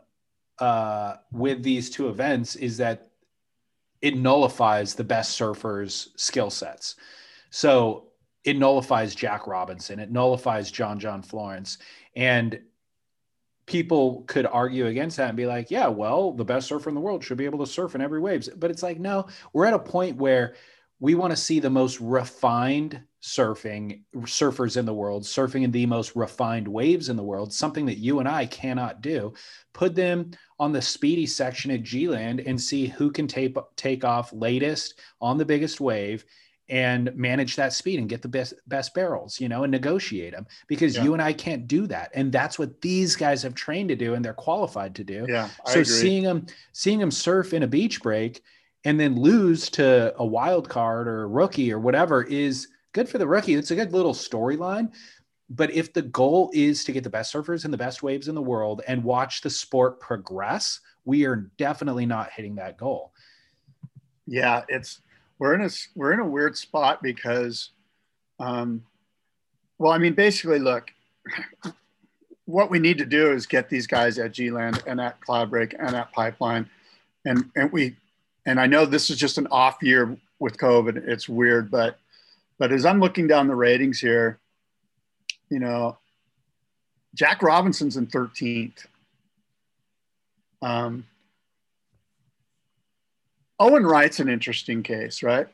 [0.61, 3.11] uh, with these two events is that
[4.01, 6.95] it nullifies the best surfers' skill sets.
[7.51, 8.09] So
[8.45, 11.79] it nullifies Jack Robinson, it nullifies John John Florence,
[12.15, 12.61] and
[13.67, 17.01] people could argue against that and be like, yeah, well, the best surfer in the
[17.01, 18.49] world should be able to surf in every waves.
[18.55, 20.55] But it's like, no, we're at a point where
[21.01, 25.87] we want to see the most refined surfing surfers in the world surfing in the
[25.87, 29.33] most refined waves in the world something that you and i cannot do
[29.73, 34.31] put them on the speedy section at g-land and see who can take, take off
[34.35, 36.25] latest on the biggest wave
[36.69, 40.47] and manage that speed and get the best best barrels you know and negotiate them
[40.67, 41.05] because yeah.
[41.05, 44.15] you and i can't do that and that's what these guys have trained to do
[44.15, 48.03] and they're qualified to do yeah so seeing them seeing them surf in a beach
[48.03, 48.43] break
[48.85, 53.19] and then lose to a wild card or a rookie or whatever is good for
[53.19, 53.55] the rookie.
[53.55, 54.93] It's a good little storyline.
[55.51, 58.35] But if the goal is to get the best surfers and the best waves in
[58.35, 63.13] the world and watch the sport progress, we are definitely not hitting that goal.
[64.27, 65.01] Yeah, it's
[65.39, 67.71] we're in a we're in a weird spot because,
[68.39, 68.85] um,
[69.79, 70.91] well, I mean, basically, look,
[72.47, 75.75] what we need to do is get these guys at G Land and at Cloudbreak
[75.79, 76.69] and at Pipeline,
[77.25, 77.97] and and we
[78.47, 81.09] and I know this is just an off year with COVID.
[81.09, 81.99] It's weird, but
[82.59, 84.39] but as I'm looking down the ratings here,
[85.51, 85.99] you know,
[87.15, 88.87] Jack Robinson's in 13th.
[90.63, 91.05] Um,
[93.59, 95.47] Owen Wright's an interesting case, right?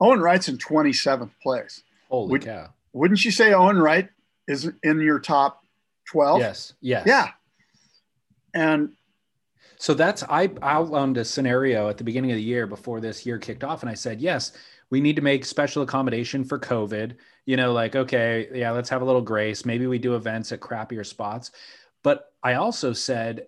[0.00, 1.82] Owen Wright's in 27th place.
[2.10, 2.70] Holy Would, cow.
[2.92, 4.08] Wouldn't you say Owen Wright
[4.48, 5.64] is in your top
[6.08, 6.40] 12?
[6.40, 6.74] Yes.
[6.80, 7.04] Yes.
[7.06, 7.28] Yeah.
[8.54, 8.92] And
[9.78, 13.38] so that's I outlined a scenario at the beginning of the year before this year
[13.38, 14.52] kicked off, and I said, yes,
[14.90, 17.14] we need to make special accommodation for COVID.
[17.46, 19.64] You know, like okay, yeah, let's have a little grace.
[19.64, 21.52] Maybe we do events at crappier spots.
[22.02, 23.46] But I also said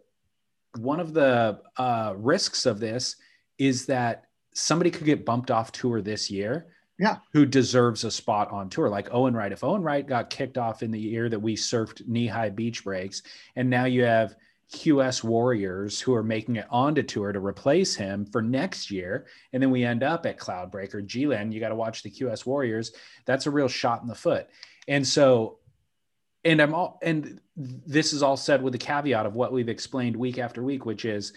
[0.79, 3.17] one of the uh, risks of this
[3.59, 6.67] is that somebody could get bumped off tour this year.
[6.99, 7.17] Yeah.
[7.33, 9.51] Who deserves a spot on tour, like Owen Wright.
[9.51, 12.85] If Owen Wright got kicked off in the year that we surfed knee high beach
[12.85, 13.23] breaks,
[13.57, 14.37] and now you have
[14.73, 19.27] QS Warriors who are making it onto tour to replace him for next year.
[19.53, 21.53] And then we end up at Cloudbreaker, G-Land.
[21.53, 22.93] You got to watch the QS Warriors.
[23.27, 24.49] That's a real shot in the foot.
[24.89, 25.59] And so,
[26.45, 30.17] and I'm all, and this is all said with the caveat of what we've explained
[30.17, 31.33] week after week, which is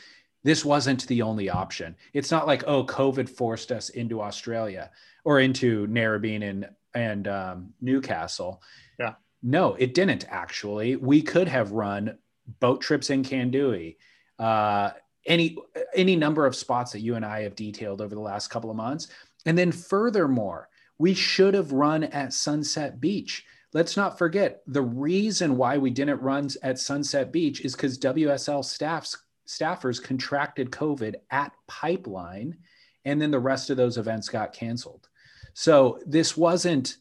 [0.45, 1.95] this wasn't the only option.
[2.13, 4.91] It's not like, oh, COVID forced us into Australia
[5.23, 8.61] or into Narrabeen and, and um, Newcastle.
[8.99, 9.15] Yeah.
[9.41, 10.97] No, it didn't actually.
[10.97, 12.19] We could have run
[12.59, 13.97] boat trips in Kandui,
[14.37, 14.91] uh,
[15.25, 15.57] any
[15.95, 18.75] any number of spots that you and I have detailed over the last couple of
[18.75, 19.07] months.
[19.47, 23.43] And then furthermore, we should have run at Sunset Beach.
[23.73, 28.63] Let's not forget the reason why we didn't run at Sunset Beach is because WSL
[28.63, 32.57] staffs staffers contracted COVID at Pipeline,
[33.05, 35.07] and then the rest of those events got canceled.
[35.53, 36.97] So this wasn't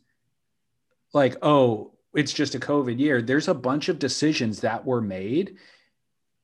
[1.12, 3.22] like, oh, it's just a COVID year.
[3.22, 5.56] There's a bunch of decisions that were made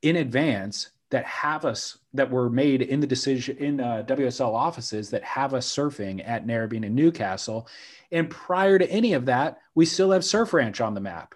[0.02, 5.10] in advance that have us that were made in the decision in uh, WSL offices
[5.10, 7.68] that have us surfing at Narrabeen and Newcastle.
[8.12, 11.34] And prior to any of that, we still have Surf Ranch on the map.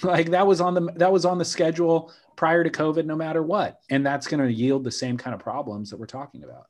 [0.04, 3.42] Like that was on the that was on the schedule prior to COVID, no matter
[3.42, 3.80] what.
[3.90, 6.68] And that's going to yield the same kind of problems that we're talking about.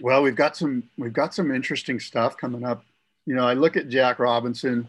[0.00, 2.84] Well, we've got some we've got some interesting stuff coming up.
[3.26, 4.88] You know, I look at Jack Robinson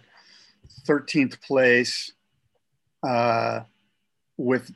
[0.87, 2.11] 13th place
[3.03, 3.61] uh,
[4.37, 4.71] with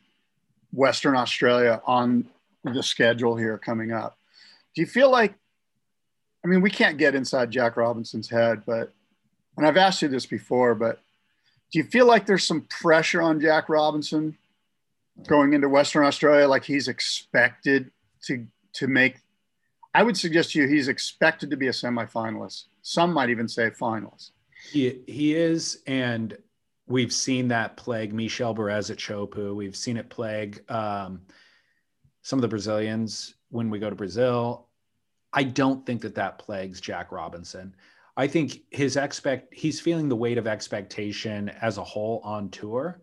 [0.71, 2.27] Western Australia on
[2.63, 4.17] the schedule here coming up.
[4.75, 5.35] Do you feel like,
[6.43, 8.93] I mean, we can't get inside Jack Robinson's head, but,
[9.57, 10.99] and I've asked you this before, but
[11.71, 14.37] do you feel like there's some pressure on Jack Robinson
[15.27, 16.47] going into Western Australia?
[16.47, 17.91] Like he's expected
[18.25, 19.17] to, to make,
[19.93, 22.65] I would suggest to you, he's expected to be a semifinalist.
[22.81, 24.31] Some might even say finalist.
[24.71, 26.37] He he is, and
[26.87, 29.55] we've seen that plague Michel Bourez at Chopu.
[29.55, 31.21] We've seen it plague um,
[32.21, 34.67] some of the Brazilians when we go to Brazil.
[35.33, 37.75] I don't think that that plagues Jack Robinson.
[38.17, 43.01] I think his expect he's feeling the weight of expectation as a whole on tour.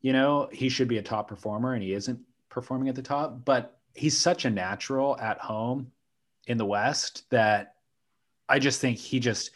[0.00, 3.44] You know, he should be a top performer and he isn't performing at the top,
[3.44, 5.90] but he's such a natural at home
[6.46, 7.76] in the West that
[8.48, 9.50] I just think he just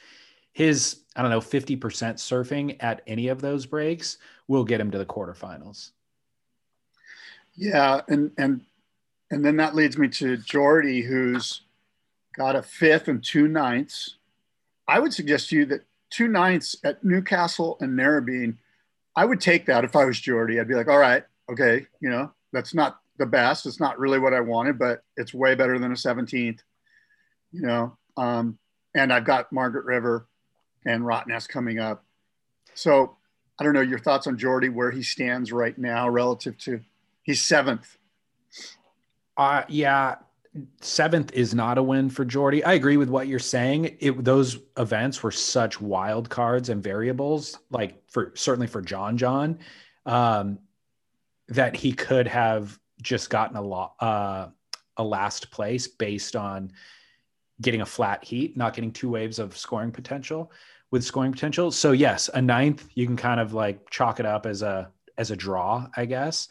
[0.53, 4.99] his I don't know 50% surfing at any of those breaks will get him to
[4.99, 5.91] the quarterfinals.
[7.55, 8.63] Yeah, and and
[9.31, 11.63] and then that leads me to Jordy, who's
[12.35, 14.17] got a fifth and two ninths.
[14.89, 18.57] I would suggest to you that two ninths at Newcastle and Narrabeen,
[19.15, 20.61] I would take that if I was Jordy.
[20.61, 23.67] I'd be like, all right, okay, you know, that's not the best.
[23.67, 26.61] It's not really what I wanted, but it's way better than a 17th,
[27.53, 27.97] you know.
[28.17, 28.59] Um,
[28.95, 30.29] and I've got Margaret River
[30.85, 32.05] and Rottnest coming up.
[32.75, 33.17] So
[33.59, 36.81] I don't know your thoughts on Jordy, where he stands right now relative to
[37.23, 37.97] he's seventh.
[39.37, 40.17] Uh, yeah,
[40.81, 42.65] seventh is not a win for Jordy.
[42.65, 43.97] I agree with what you're saying.
[44.01, 49.59] It, those events were such wild cards and variables, like for certainly for John John,
[50.05, 50.59] um,
[51.49, 54.49] that he could have just gotten a lot uh,
[54.97, 56.73] a last place based on
[57.61, 60.53] getting a flat heat, not getting two waves of scoring potential
[60.91, 61.71] with scoring potential.
[61.71, 65.31] So yes, a ninth you can kind of like chalk it up as a as
[65.31, 66.49] a draw, I guess.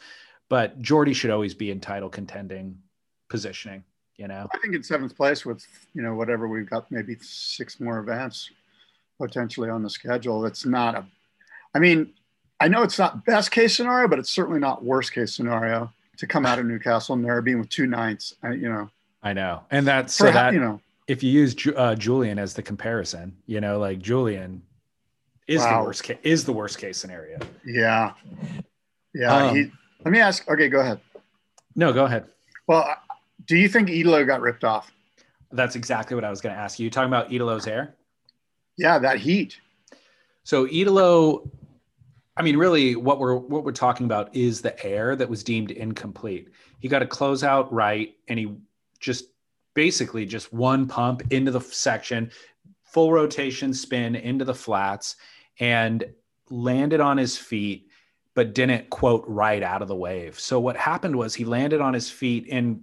[0.50, 2.78] But Jordy should always be in title contending
[3.30, 3.84] positioning.
[4.18, 7.80] You know, I think in seventh place with you know whatever we've got, maybe six
[7.80, 8.50] more events
[9.20, 10.46] potentially on the schedule.
[10.46, 11.06] It's not a.
[11.74, 12.14] I mean,
[12.60, 16.28] I know it's not best case scenario, but it's certainly not worst case scenario to
[16.28, 18.36] come out of Newcastle and there being with two ninths.
[18.44, 18.90] You know.
[19.22, 22.62] I know, and that's so that you know if you use uh, Julian as the
[22.62, 24.62] comparison, you know, like Julian
[25.48, 25.80] is wow.
[25.80, 27.40] the worst case is the worst case scenario.
[27.66, 28.14] Yeah,
[29.14, 29.36] yeah.
[29.36, 29.72] Um, he,
[30.04, 30.50] let me ask.
[30.50, 31.00] Okay, go ahead.
[31.76, 32.26] No, go ahead.
[32.68, 32.96] Well,
[33.46, 34.92] do you think Italo got ripped off?
[35.52, 36.86] That's exactly what I was going to ask you.
[36.86, 37.96] You talking about Italo's hair?
[38.78, 39.60] Yeah, that heat.
[40.44, 41.50] So Italo,
[42.38, 45.72] I mean, really, what we're what we're talking about is the air that was deemed
[45.72, 46.50] incomplete.
[46.80, 48.54] He got a closeout right, and he
[49.00, 49.26] just
[49.74, 52.32] basically just one pump into the section,
[52.84, 55.16] full rotation spin into the flats,
[55.60, 56.04] and
[56.50, 57.88] landed on his feet,
[58.34, 60.40] but didn't quote right out of the wave.
[60.40, 62.82] So what happened was he landed on his feet and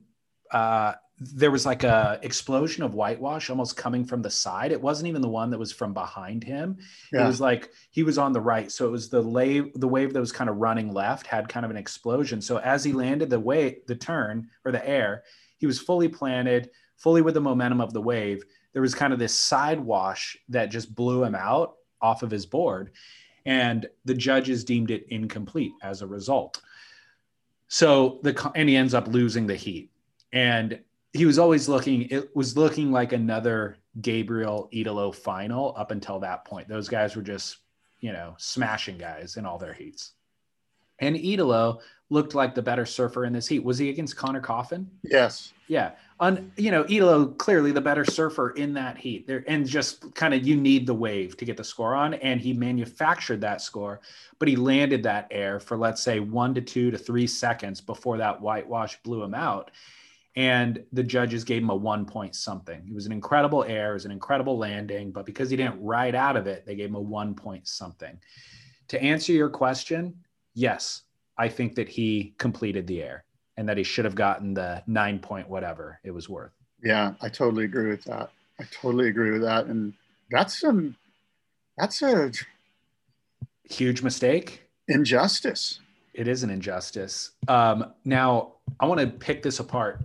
[0.53, 4.73] uh, there was like a explosion of whitewash almost coming from the side.
[4.73, 6.79] It wasn't even the one that was from behind him.
[7.13, 7.25] Yeah.
[7.25, 8.71] It was like he was on the right.
[8.71, 11.65] So it was the wave, the wave that was kind of running left had kind
[11.65, 12.41] of an explosion.
[12.41, 15.23] So as he landed the way the turn or the air,
[15.59, 18.43] he was fully planted, fully with the momentum of the wave.
[18.73, 22.47] There was kind of this side wash that just blew him out off of his
[22.47, 22.91] board.
[23.45, 26.61] And the judges deemed it incomplete as a result.
[27.69, 29.92] So the and he ends up losing the heat
[30.33, 30.79] and
[31.13, 36.45] he was always looking it was looking like another gabriel italo final up until that
[36.45, 36.69] point.
[36.69, 37.59] Those guys were just
[38.01, 40.13] you know smashing guys in all their heats.
[40.99, 43.65] And italo looked like the better surfer in this heat.
[43.65, 44.89] Was he against conner coffin?
[45.03, 45.53] Yes.
[45.67, 45.93] Yeah.
[46.21, 49.27] On you know italo clearly the better surfer in that heat.
[49.27, 52.15] There and just kind of you need the wave to get the score on.
[52.15, 54.01] And he manufactured that score
[54.39, 58.19] but he landed that air for let's say one to two to three seconds before
[58.19, 59.71] that whitewash blew him out
[60.35, 62.83] and the judges gave him a one point something.
[62.89, 66.15] It was an incredible air, it was an incredible landing, but because he didn't ride
[66.15, 68.19] out of it, they gave him a one point something.
[68.89, 70.15] To answer your question,
[70.55, 71.03] yes,
[71.39, 73.25] I think that he completed the air
[73.57, 76.53] and that he should have gotten the nine point whatever it was worth.
[76.83, 78.31] Yeah, I totally agree with that.
[78.59, 79.67] I totally agree with that.
[79.67, 79.93] And
[80.31, 80.97] that's some
[81.77, 82.33] that's a
[83.65, 84.63] huge mistake.
[84.89, 85.81] Injustice.
[86.15, 87.31] It is an injustice.
[87.49, 90.01] Um, now I want to pick this apart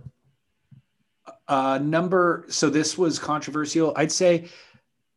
[1.48, 3.92] uh, number, so this was controversial.
[3.96, 4.48] I'd say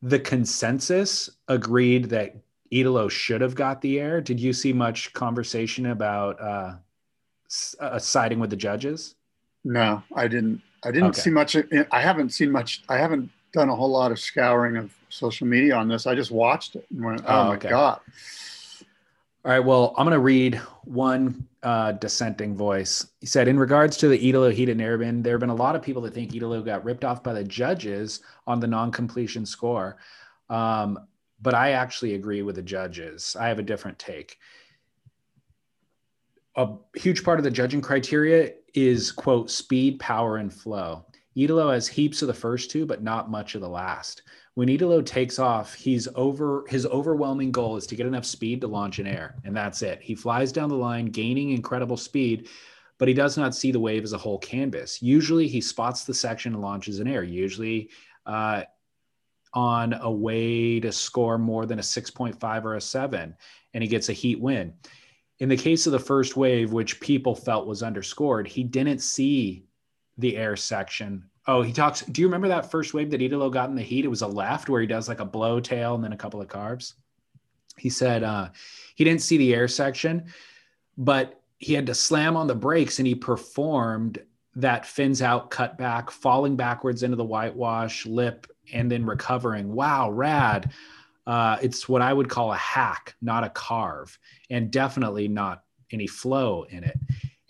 [0.02, 2.36] the consensus agreed that
[2.72, 4.22] Italo should have got the air.
[4.22, 6.76] Did you see much conversation about uh,
[7.80, 9.16] uh, siding with the judges?
[9.64, 10.62] No, I didn't.
[10.84, 11.22] I didn't okay.
[11.22, 11.56] see much.
[11.92, 12.82] I haven't seen much.
[12.90, 16.08] I haven't done a whole lot of scouring of social media on this.
[16.08, 17.70] I just watched it and went, "Oh, oh my okay.
[17.70, 18.00] god!"
[19.44, 19.60] All right.
[19.60, 23.08] Well, I'm going to read one uh, dissenting voice.
[23.22, 25.76] He said, in regards to the Italo heat and airbin, there have been a lot
[25.76, 29.98] of people that think Italo got ripped off by the judges on the non-completion score.
[30.52, 31.00] Um,
[31.42, 33.36] but I actually agree with the judges.
[33.40, 34.38] I have a different take.
[36.56, 41.04] A huge part of the judging criteria is quote speed, power, and flow.
[41.36, 44.22] Italo has heaps of the first two, but not much of the last
[44.56, 48.68] when Italo takes off, he's over his overwhelming goal is to get enough speed to
[48.68, 50.02] launch in air, and that's it.
[50.02, 52.50] He flies down the line, gaining incredible speed,
[52.98, 55.02] but he does not see the wave as a whole canvas.
[55.02, 57.24] Usually, he spots the section and launches in air.
[57.24, 57.90] Usually,
[58.26, 58.64] uh,
[59.54, 63.36] on a way to score more than a 6.5 or a 7,
[63.74, 64.74] and he gets a heat win.
[65.40, 69.66] In the case of the first wave, which people felt was underscored, he didn't see
[70.18, 72.02] the air section Oh, he talks.
[72.02, 74.06] Do you remember that first wave that Italo got in the heat?
[74.06, 76.42] It was a left where he does like a blow tail and then a couple
[76.42, 76.94] of carbs.
[77.78, 78.50] He said uh,
[78.96, 80.26] he didn't see the air section,
[80.98, 84.20] but he had to slam on the brakes and he performed
[84.56, 89.74] that fins out cut back, falling backwards into the whitewash lip and then recovering.
[89.74, 90.72] Wow, rad.
[91.26, 94.18] Uh, it's what I would call a hack, not a carve,
[94.50, 96.98] and definitely not any flow in it.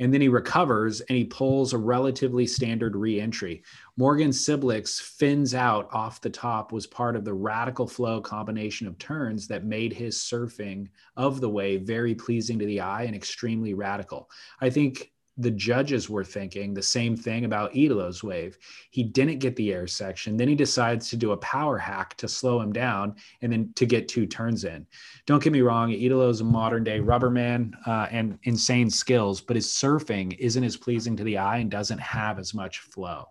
[0.02, 3.64] And then he recovers and he pulls a relatively standard reentry.
[3.98, 8.98] Morgan Cibilic's fins out off the top was part of the radical flow combination of
[8.98, 13.76] turns that made his surfing of the wave very pleasing to the eye and extremely
[13.76, 14.28] radical.
[14.60, 18.58] I think the judges were thinking the same thing about Italo's wave.
[18.92, 20.38] He didn't get the air section.
[20.38, 23.86] Then he decides to do a power hack to slow him down and then to
[23.86, 24.86] get two turns in.
[25.26, 29.56] Don't get me wrong, Italo's a modern day rubber man uh, and insane skills, but
[29.56, 33.28] his surfing isn't as pleasing to the eye and doesn't have as much flow.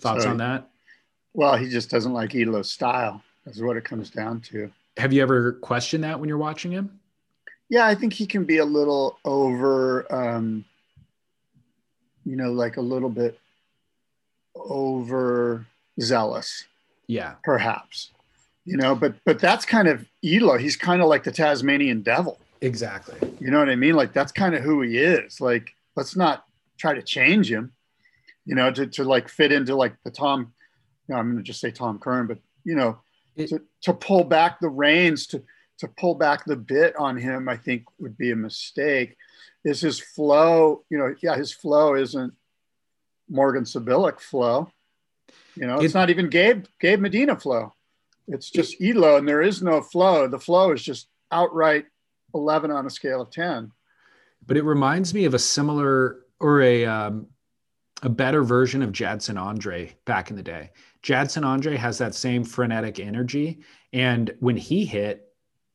[0.00, 0.68] Thoughts on that?
[1.34, 3.22] Well, he just doesn't like Italo's style.
[3.44, 4.70] That's what it comes down to.
[4.96, 6.98] Have you ever questioned that when you're watching him?
[7.70, 10.64] Yeah, I think he can be a little over, um,
[12.24, 13.38] you know, like a little bit
[14.54, 15.66] over
[16.00, 16.64] zealous.
[17.06, 18.10] Yeah, perhaps.
[18.64, 20.58] You know, but but that's kind of Elo.
[20.58, 22.38] He's kind of like the Tasmanian devil.
[22.60, 23.18] Exactly.
[23.40, 23.94] You know what I mean?
[23.94, 25.40] Like that's kind of who he is.
[25.40, 26.44] Like let's not
[26.76, 27.72] try to change him.
[28.44, 30.52] You know, to to like fit into like the Tom.
[31.08, 32.98] You know, I'm going to just say Tom Curren, but you know,
[33.36, 35.42] it, to to pull back the reins to
[35.78, 39.16] to pull back the bit on him, I think would be a mistake.
[39.64, 42.32] Is his flow, you know, yeah, his flow isn't
[43.28, 44.70] Morgan Cibilic flow.
[45.56, 47.74] You know, it's, not even Gabe Gabe Medina flow.
[48.28, 50.28] It's just Elo, and there is no flow.
[50.28, 51.86] The flow is just outright
[52.34, 53.72] 11 on a scale of 10.
[54.46, 57.26] But it reminds me of a similar or a um,
[58.02, 60.70] a better version of Jadson Andre back in the day.
[61.02, 63.60] Jadson Andre has that same frenetic energy,
[63.92, 65.27] and when he hit,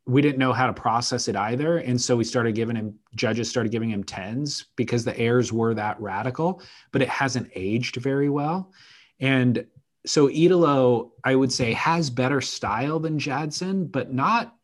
[0.06, 3.50] we didn't know how to process it either and so we started giving him judges
[3.50, 8.30] started giving him tens because the airs were that radical but it hasn't aged very
[8.30, 8.72] well
[9.20, 9.66] and
[10.06, 14.56] so Italo, I would say, has better style than Jadson, but not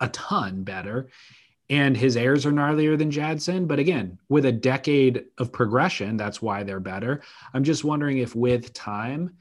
[0.00, 1.10] a ton better.
[1.68, 3.66] And his airs are gnarlier than Jadson.
[3.66, 7.22] But again, with a decade of progression, that's why they're better.
[7.54, 9.36] I'm just wondering if with time,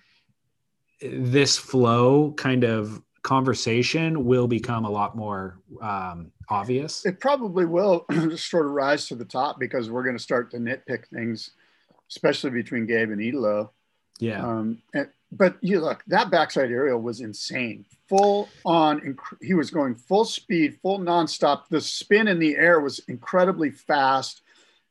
[1.02, 7.06] this flow kind of conversation will become a lot more um, obvious?
[7.06, 10.50] It probably will just sort of rise to the top because we're going to start
[10.52, 11.52] to nitpick things,
[12.10, 13.72] especially between Gabe and Italo.
[14.18, 14.44] Yeah.
[14.44, 17.86] Um, and, but you look, that backside aerial was insane.
[18.08, 21.68] Full on, inc- he was going full speed, full nonstop.
[21.70, 24.42] The spin in the air was incredibly fast.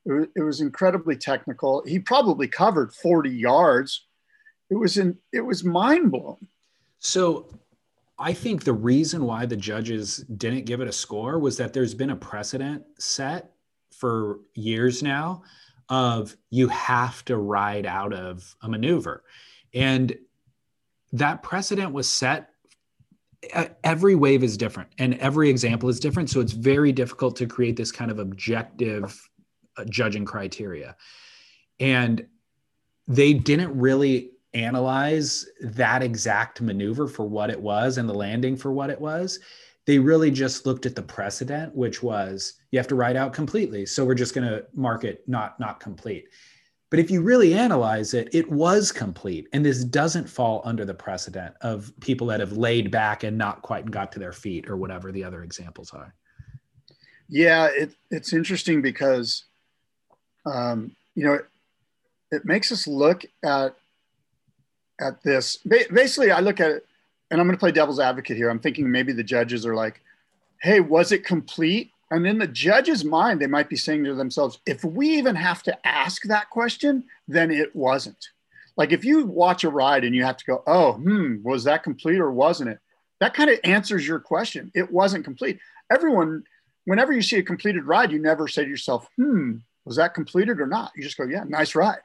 [0.07, 1.82] It was, it was incredibly technical.
[1.84, 4.07] He probably covered 40 yards.
[4.70, 6.47] It was in, it was mind blowing.
[7.01, 7.47] So
[8.19, 11.95] I think the reason why the judges didn't give it a score was that there's
[11.95, 13.53] been a precedent set
[13.93, 15.43] for years now
[15.89, 19.25] of you have to ride out of a maneuver.
[19.73, 20.16] And
[21.12, 22.51] that precedent was set.
[23.85, 26.29] Every wave is different and every example is different.
[26.29, 29.29] So it's very difficult to create this kind of objective
[29.77, 30.97] uh, judging criteria.
[31.79, 32.27] And
[33.07, 38.72] they didn't really analyze that exact maneuver for what it was and the landing for
[38.72, 39.38] what it was.
[39.86, 43.86] They really just looked at the precedent, which was you have to ride out completely.
[43.86, 46.28] So we're just going to mark it not not complete.
[46.90, 49.46] But if you really analyze it, it was complete.
[49.53, 53.61] And this doesn't fall under the precedent of people that have laid back and not
[53.61, 56.14] quite got to their feet or whatever the other examples are.
[57.28, 59.44] Yeah, it, it's interesting because,
[60.46, 61.46] um, you know, it,
[62.30, 63.76] it makes us look at
[65.01, 65.57] at this.
[65.57, 66.86] Basically, I look at it,
[67.30, 68.51] and I'm going to play devil's advocate here.
[68.51, 70.01] I'm thinking maybe the judges are like,
[70.62, 74.59] "Hey, was it complete?" And in the judge's mind, they might be saying to themselves,
[74.66, 78.28] "If we even have to ask that question, then it wasn't."
[78.76, 81.82] Like if you watch a ride and you have to go, "Oh, hmm, was that
[81.82, 82.78] complete or wasn't it?"
[83.20, 84.70] That kind of answers your question.
[84.74, 85.59] It wasn't complete.
[85.90, 86.44] Everyone,
[86.84, 90.61] whenever you see a completed ride, you never say to yourself, "Hmm, was that completed
[90.61, 91.99] or not?" You just go, "Yeah, nice ride."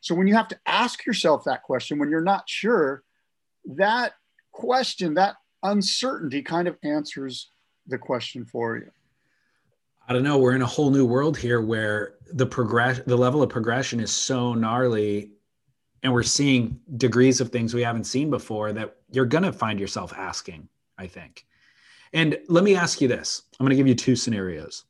[0.00, 3.02] So when you have to ask yourself that question, when you're not sure,
[3.64, 4.14] that
[4.52, 7.50] question, that uncertainty kind of answers
[7.86, 8.90] the question for you.
[10.08, 10.38] I don't know.
[10.38, 14.10] We're in a whole new world here where the progress, the level of progression is
[14.10, 15.32] so gnarly,
[16.02, 19.78] and we're seeing degrees of things we haven't seen before that you're going to find
[19.78, 20.68] yourself asking.
[20.98, 21.46] I think.
[22.12, 24.84] And let me ask you this: I'm going to give you two scenarios.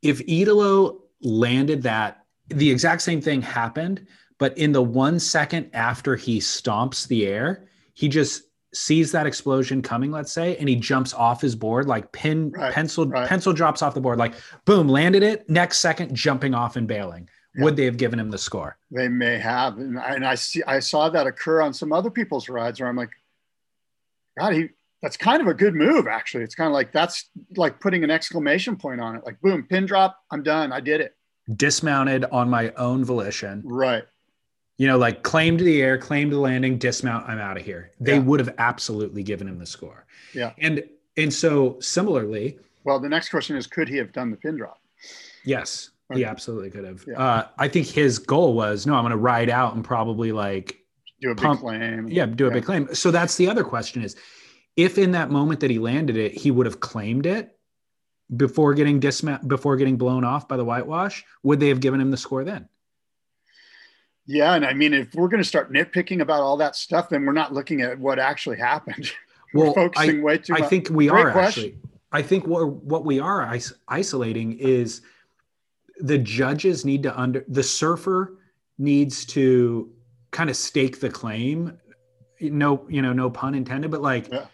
[0.00, 4.06] If Italo landed that the exact same thing happened,
[4.38, 8.44] but in the one second after he stomps the air, he just
[8.74, 12.72] sees that explosion coming, let's say, and he jumps off his board, like pin right,
[12.72, 13.28] pencil right.
[13.28, 14.34] pencil drops off the board, like
[14.64, 15.48] boom, landed it.
[15.48, 17.28] Next second, jumping off and bailing.
[17.54, 17.64] Yeah.
[17.64, 18.76] Would they have given him the score?
[18.90, 22.10] They may have, and I, and I see I saw that occur on some other
[22.10, 23.10] people's rides where I'm like,
[24.38, 24.68] God, he
[25.02, 26.44] that's kind of a good move, actually.
[26.44, 29.22] It's kind of like that's like putting an exclamation point on it.
[29.24, 30.72] Like, boom, pin drop, I'm done.
[30.72, 31.16] I did it.
[31.56, 33.62] Dismounted on my own volition.
[33.64, 34.04] Right.
[34.76, 37.64] You know, like claim to the air, claim to the landing, dismount, I'm out of
[37.64, 37.90] here.
[38.00, 38.18] They Yeah.
[38.20, 40.06] would have absolutely given him the score.
[40.34, 40.52] Yeah.
[40.58, 40.84] And
[41.16, 44.78] and so similarly, Well, the next question is, could he have done the pin drop?
[45.44, 46.20] yes, Okay.
[46.20, 47.04] he absolutely could have.
[47.08, 47.18] Yeah.
[47.20, 50.78] Uh, I think his goal was no, I'm going to ride out and probably like
[51.20, 52.08] Do a big Pump- claim.
[52.08, 52.54] yeah, do a Yeah.
[52.54, 52.94] big claim.
[52.94, 54.14] So that's the other question is
[54.76, 57.57] if in that moment that he landed it, he would have claimed it
[58.36, 62.10] before getting dismount before getting blown off by the whitewash, would they have given him
[62.10, 62.68] the score then?
[64.26, 67.24] Yeah, and I mean, if we're going to start nitpicking about all that stuff, then
[67.24, 69.10] we're not looking at what actually happened.
[69.54, 70.68] Well, we're focusing way too I much.
[70.68, 71.64] think we Great are question.
[71.64, 71.78] actually.
[72.12, 75.00] I think what what we are is- isolating is
[76.00, 78.36] the judges need to under the surfer
[78.76, 79.90] needs to
[80.32, 81.80] kind of stake the claim.
[82.42, 84.44] No, you know, no pun intended, but like Yeah.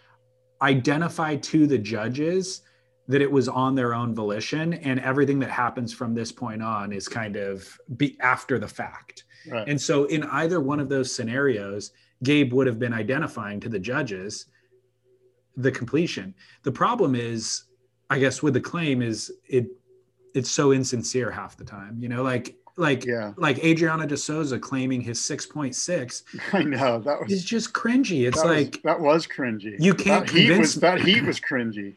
[0.63, 2.63] identify to the judges
[3.09, 6.93] that it was on their own volition and everything that happens from this point on
[6.93, 9.25] is kind of be after the fact.
[9.51, 9.69] Right.
[9.69, 11.93] And so, in either one of those scenarios,
[12.23, 14.47] Gabe would have been identifying to the judges
[15.57, 16.35] the completion.
[16.63, 17.65] The problem is,
[18.11, 19.67] I guess, with the claim is it
[20.35, 21.97] it's so insincere half the time.
[22.01, 26.63] You know, like like yeah, like Adriano De Souza claiming his six point six I
[26.65, 28.27] know that was is just cringy.
[28.27, 29.77] It's that was- like that was cringy.
[29.79, 31.97] You can't that heat convince- was that heat was cringy.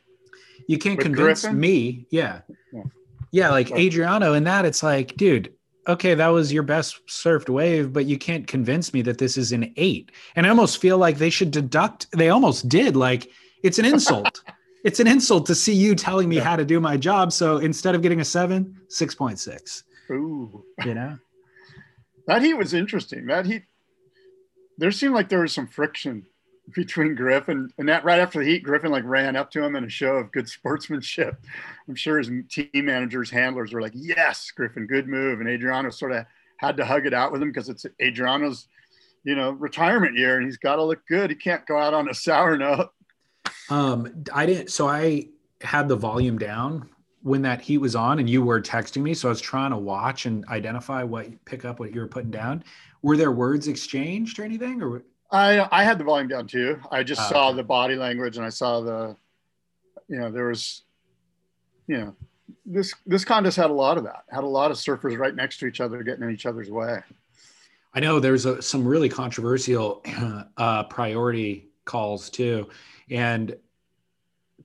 [0.67, 1.59] You can't with convince Griffin?
[1.59, 2.05] me.
[2.11, 2.41] Yeah.
[2.73, 2.83] Yeah.
[3.31, 5.53] Yeah, like Adriano and that it's like, dude,
[5.87, 9.51] okay, that was your best surfed wave, but you can't convince me that this is
[9.51, 10.11] an eight.
[10.35, 12.95] And I almost feel like they should deduct, they almost did.
[12.95, 13.29] Like,
[13.63, 14.41] it's an insult.
[14.85, 16.43] it's an insult to see you telling me Yeah.
[16.43, 17.33] how to do my job.
[17.33, 21.17] So instead of getting a seven, 6.6, Ooh, you know?
[22.27, 23.25] that heat was interesting.
[23.27, 23.63] That heat,
[24.77, 26.25] there seemed like there was some friction
[26.73, 29.85] between Griffin and that right after the heat, Griffin like ran up to him in
[29.85, 31.41] a show of good sportsmanship.
[31.87, 36.11] I'm sure his team managers, handlers were like, "Yes, Griffin, good move." And Adriano sort
[36.11, 36.25] of
[36.57, 38.67] had to hug it out with him because it's Adriano's,
[39.23, 41.29] you know, retirement year, and he's got to look good.
[41.29, 42.91] He can't go out on a sour note.
[43.69, 44.69] Um, I didn't.
[44.69, 45.27] So I
[45.61, 46.89] had the volume down
[47.23, 49.13] when that heat was on, and you were texting me.
[49.13, 52.31] So I was trying to watch and identify what pick up what you were putting
[52.31, 52.63] down.
[53.01, 54.81] Were there words exchanged or anything?
[54.81, 56.79] Or I I had the volume down too.
[56.91, 57.57] I just Ah, saw okay.
[57.57, 59.15] the body language and I saw the,
[60.07, 60.83] you know, there was,
[61.87, 62.15] you know,
[62.65, 64.23] this this contest had a lot of that.
[64.29, 67.01] Had a lot of surfers right next to each other, getting in each other's way.
[67.93, 70.03] I know there's a, some really controversial
[70.57, 72.69] uh, priority calls too,
[73.09, 73.55] and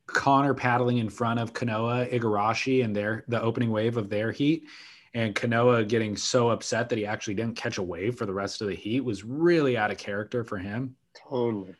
[0.07, 4.65] Connor paddling in front of Kanoa Igarashi and their the opening wave of their heat,
[5.15, 8.61] and Kanoa getting so upset that he actually didn't catch a wave for the rest
[8.63, 10.97] of the heat was really out of character for him.
[11.29, 11.75] Totally.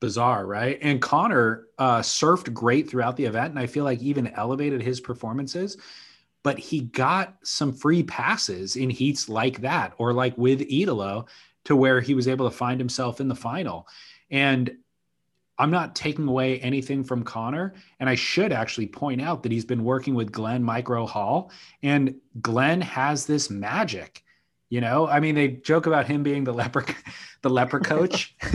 [0.00, 0.78] bizarre, right?
[0.80, 5.00] And Connor uh, surfed great throughout the event, and I feel like even elevated his
[5.00, 5.76] performances.
[6.42, 11.26] But he got some free passes in heats like that, or like with Italo,
[11.64, 13.86] to where he was able to find himself in the final.
[14.30, 14.78] And
[15.60, 17.74] I'm not taking away anything from Connor.
[18.00, 21.52] And I should actually point out that he's been working with Glenn Micro Hall,
[21.82, 24.24] and Glenn has this magic.
[24.70, 26.86] You know, I mean, they joke about him being the leper,
[27.42, 28.34] the leper coach.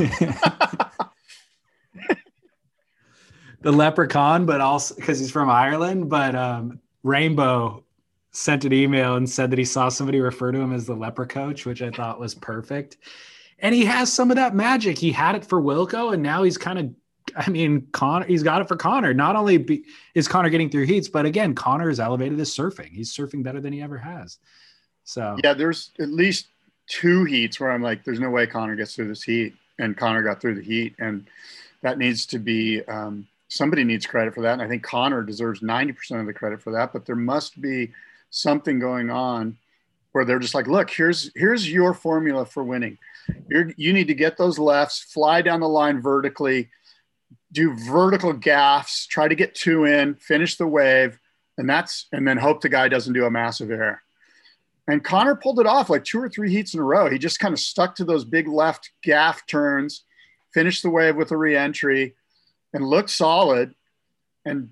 [3.61, 6.09] the leprechaun, but also because he's from Ireland.
[6.09, 7.83] But um, Rainbow
[8.31, 11.27] sent an email and said that he saw somebody refer to him as the leper
[11.27, 12.97] coach, which I thought was perfect.
[13.59, 14.97] And he has some of that magic.
[14.97, 16.93] He had it for Wilko, and now he's kind of,
[17.35, 19.13] I mean, Connor, he's got it for Connor.
[19.13, 19.83] Not only be,
[20.13, 22.91] is Connor getting through heats, but again, Connor has elevated his surfing.
[22.91, 24.37] He's surfing better than he ever has.
[25.03, 26.47] So, Yeah, there's at least
[26.87, 30.23] two heats where I'm like, there's no way Connor gets through this heat, and Connor
[30.23, 31.25] got through the heat, and
[31.81, 35.61] that needs to be um, somebody needs credit for that, and I think Connor deserves
[35.61, 36.93] 90% of the credit for that.
[36.93, 37.91] But there must be
[38.29, 39.57] something going on
[40.11, 42.97] where they're just like, look, here's here's your formula for winning.
[43.49, 46.69] You're, you need to get those lefts, fly down the line vertically,
[47.51, 51.19] do vertical gaffs, try to get two in, finish the wave,
[51.57, 54.01] and that's and then hope the guy doesn't do a massive error.
[54.87, 57.09] And Connor pulled it off like two or three heats in a row.
[57.09, 60.03] He just kind of stuck to those big left gaff turns,
[60.53, 62.15] finished the wave with a reentry,
[62.73, 63.73] and looked solid,
[64.43, 64.69] and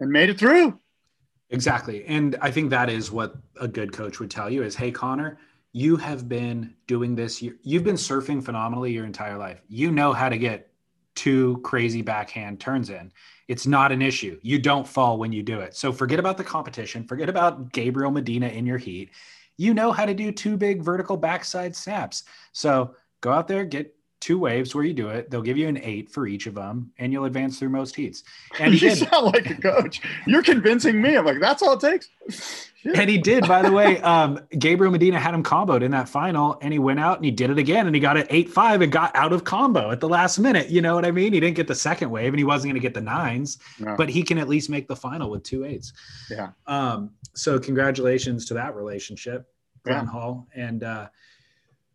[0.00, 0.78] and made it through.
[1.50, 2.04] Exactly.
[2.04, 5.38] And I think that is what a good coach would tell you is, hey, Connor,
[5.72, 7.42] you have been doing this.
[7.42, 9.62] You, you've been surfing phenomenally your entire life.
[9.68, 10.70] You know how to get
[11.14, 13.12] two crazy backhand turns in.
[13.48, 14.38] It's not an issue.
[14.42, 15.74] You don't fall when you do it.
[15.74, 17.04] So forget about the competition.
[17.04, 19.10] Forget about Gabriel Medina in your heat.
[19.56, 22.24] You know how to do two big vertical backside snaps.
[22.52, 25.30] So go out there, get two waves where you do it.
[25.30, 28.24] They'll give you an eight for each of them, and you'll advance through most heats.
[28.58, 29.08] And he you did.
[29.08, 30.00] sound like a coach.
[30.26, 31.16] You're convincing me.
[31.16, 32.08] I'm like, that's all it takes.
[32.82, 32.96] Shit.
[32.96, 34.00] And he did, by the way.
[34.02, 37.30] Um, Gabriel Medina had him comboed in that final, and he went out and he
[37.30, 40.00] did it again, and he got it eight five and got out of combo at
[40.00, 40.68] the last minute.
[40.68, 41.32] You know what I mean?
[41.32, 43.94] He didn't get the second wave, and he wasn't going to get the nines, No.
[43.96, 45.92] but he can at least make the final with two eights.
[46.30, 49.46] yeah, Um, so congratulations to that relationship,
[49.84, 50.10] Glenn Yeah.
[50.10, 50.48] Hall.
[50.54, 51.08] And uh,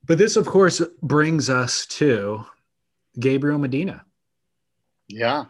[0.06, 2.46] but this, of course, brings us to
[3.20, 4.06] Gabriel Medina.
[5.08, 5.46] yeah.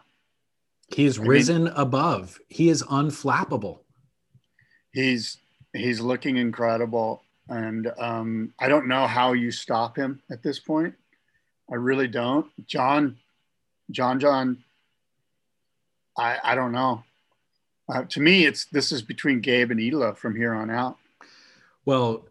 [0.94, 2.38] He is I mean- risen above.
[2.48, 3.80] He is unflappable.
[4.92, 5.38] He's
[5.72, 10.94] he's looking incredible, and um, I don't know how you stop him at this point.
[11.72, 12.46] I really don't.
[12.66, 13.16] John,
[13.90, 14.62] John, John.
[16.16, 17.02] I I don't know.
[17.88, 20.96] Uh, to me, it's this is between Gabe and Ela from here on out.
[21.86, 22.26] Well,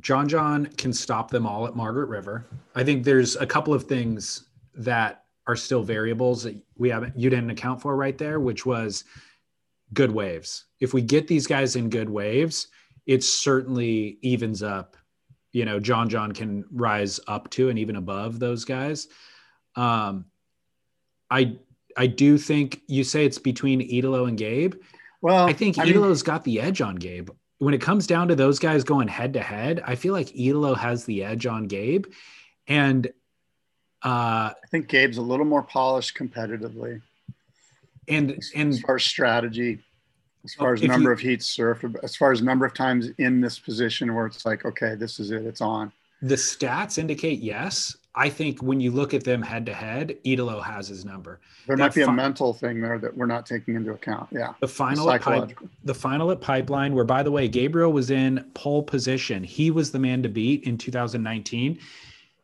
[0.00, 2.46] John John can stop them all at Margaret River.
[2.74, 7.28] I think there's a couple of things that are still variables that we haven't you
[7.28, 9.04] didn't account for right there, which was
[9.92, 10.66] good waves.
[10.80, 12.68] If we get these guys in good waves,
[13.06, 14.96] it certainly evens up.
[15.52, 19.08] You know, John John can rise up to and even above those guys.
[19.76, 20.26] Um,
[21.30, 21.58] I
[21.96, 24.74] I do think you say it's between Italo and Gabe.
[25.20, 27.30] Well, I think I mean- Italo's got the edge on Gabe.
[27.62, 30.74] When it comes down to those guys going head to head, I feel like Italo
[30.74, 32.06] has the edge on Gabe.
[32.66, 33.06] And
[34.02, 37.00] uh I think Gabe's a little more polished competitively.
[38.08, 39.78] and as and far as strategy,
[40.44, 43.40] as far as number you- of heats surfed, as far as number of times in
[43.40, 45.92] this position where it's like, okay, this is it, it's on.
[46.20, 47.96] the stats indicate yes.
[48.14, 51.40] I think when you look at them head to head, Italo has his number.
[51.66, 54.28] There That might be a fi- mental thing there that we're not taking into account.
[54.30, 58.10] Yeah, The final at pipe, the final at Pipeline, where by the way, Gabriel was
[58.10, 59.42] in pole position.
[59.42, 61.78] He was the man to beat in 2019.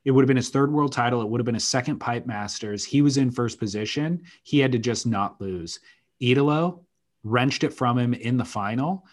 [0.05, 1.21] It would have been his third world title.
[1.21, 2.83] It would have been his second Pipe Masters.
[2.85, 4.23] He was in first position.
[4.45, 5.81] He had to just not lose.
[6.21, 6.81] Italo
[7.25, 9.05] wrenched it from him in the final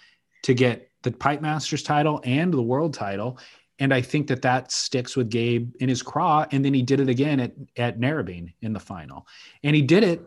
[0.44, 3.40] to get the Pipe Masters title and the world title.
[3.80, 6.46] And I think that that sticks with Gabe in his craw.
[6.52, 9.28] And then he did it again at, at Narrabeen in the final.
[9.64, 10.22] And he did it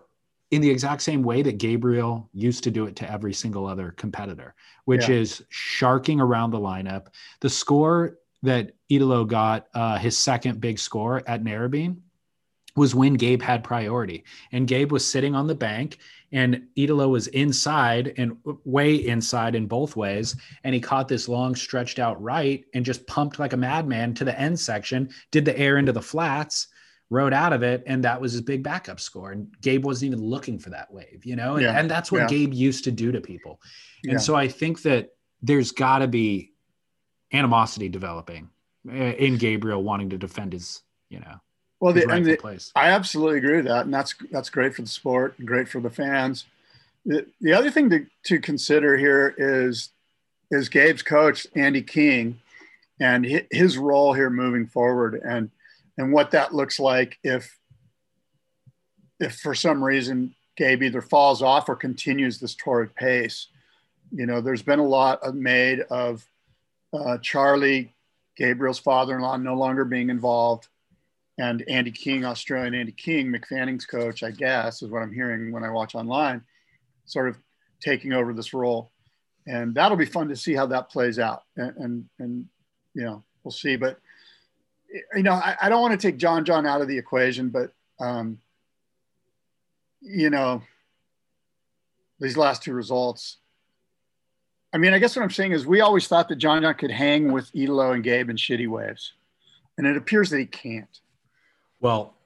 [0.51, 3.93] in the exact same way that Gabriel used to do it to every single other
[3.93, 5.17] competitor, which Yeah.
[5.17, 7.09] is sharking around the lineup.
[7.41, 11.99] The score that Italo got, uh, his second big score at Narrabeen,
[12.77, 14.25] was when Gabe had priority.
[14.53, 15.99] And Gabe was sitting on the bank,
[16.33, 20.37] and Italo was inside and way inside in both ways.
[20.65, 24.25] And he caught this long stretched out right and just pumped like a madman to
[24.25, 26.69] the end section, did the air into the flats
[27.11, 29.33] rode out of it, and that was his big backup score.
[29.33, 31.79] And Gabe wasn't even looking for that wave, you know, and, Yeah.
[31.79, 32.27] and that's what Yeah.
[32.29, 33.63] Gabe used to do to people.
[34.05, 34.19] And Yeah.
[34.19, 36.53] so I think that there's got to be
[37.33, 38.51] animosity developing
[38.89, 41.41] uh, in Gabriel wanting to defend his, you know,
[41.81, 42.73] Well, the, and the, place.
[42.75, 45.81] I absolutely agree with that, and that's that's great for the sport, and great for
[45.81, 46.45] the fans.
[47.07, 49.91] The, the other thing to, to consider here is
[50.51, 52.41] is Gabe's coach Andy King,
[53.01, 55.51] and his role here moving forward, and
[55.97, 57.57] and what that looks like if
[59.21, 63.47] if for some reason Gabe either falls off or continues this torrid pace.
[64.11, 66.27] You know, there's been a lot of made of
[66.93, 67.95] uh, Charlie,
[68.37, 70.67] Gabriel's father-in-law, no longer being involved
[71.39, 75.53] and Andy King, Australian Andy King, Mick Fanning's coach, I guess, is what I'm hearing
[75.53, 76.43] when I watch online,
[77.05, 77.39] sort of
[77.81, 78.91] taking over this role.
[79.47, 81.45] And that'll be fun to see how that plays out.
[81.57, 82.49] And, and, and
[82.93, 83.77] you know, we'll see.
[83.77, 83.99] But,
[85.15, 87.73] you know, I, I don't want to take John John out of the equation, but,
[88.01, 88.39] um,
[90.01, 90.63] you know,
[92.21, 93.37] these last two results.
[94.73, 96.91] I mean, I guess what I'm saying is we always thought that John John could
[96.91, 99.13] hang with Italo and Gabe and shitty waves.
[99.79, 101.01] And it appears that he can't.
[101.81, 102.17] Well,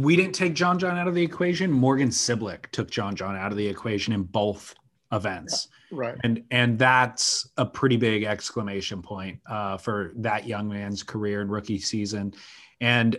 [0.00, 1.70] we didn't take John John out of the equation.
[1.70, 4.74] Morgan Cibilic took John John out of the equation in both
[5.12, 5.68] events.
[5.92, 6.16] Right.
[6.24, 11.50] And and that's a pretty big exclamation point uh, for that young man's career and
[11.50, 12.34] rookie season.
[12.80, 13.16] And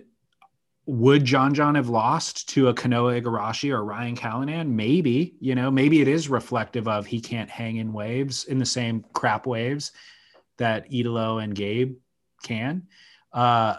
[0.86, 4.70] would John John have lost to a Kanoa Igarashi or Ryan Callinan?
[4.70, 8.66] Maybe, you know, maybe it is reflective of he can't hang in waves in the
[8.66, 9.92] same crap waves
[10.58, 11.98] that Italo and Gabe
[12.44, 12.88] can.
[13.34, 13.76] Uh,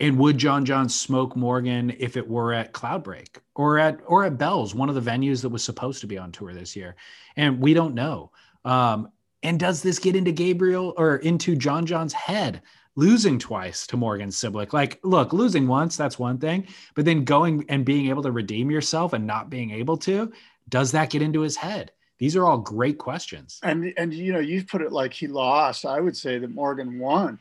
[0.00, 4.38] and would John John smoke Morgan if it were at Cloudbreak or at or at
[4.38, 6.96] Bell's, one of the venues that was supposed to be on tour this year?
[7.36, 8.32] And we don't know.
[8.64, 9.08] Um,
[9.42, 12.62] and does this get into Gabriel or into John John's head?
[12.96, 14.72] Losing twice to Morgan Cibilic.
[14.72, 16.68] Like, look, losing once, that's one thing.
[16.94, 20.32] But then going and being able to redeem yourself and not being able to,
[20.68, 21.90] does that get into his head?
[22.18, 23.58] These are all great questions.
[23.62, 25.84] And and you know, you've put it like he lost.
[25.84, 27.38] I would say that Morgan won.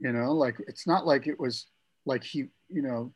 [0.00, 1.66] You know, like it's not like it was
[2.04, 3.12] like he, you know,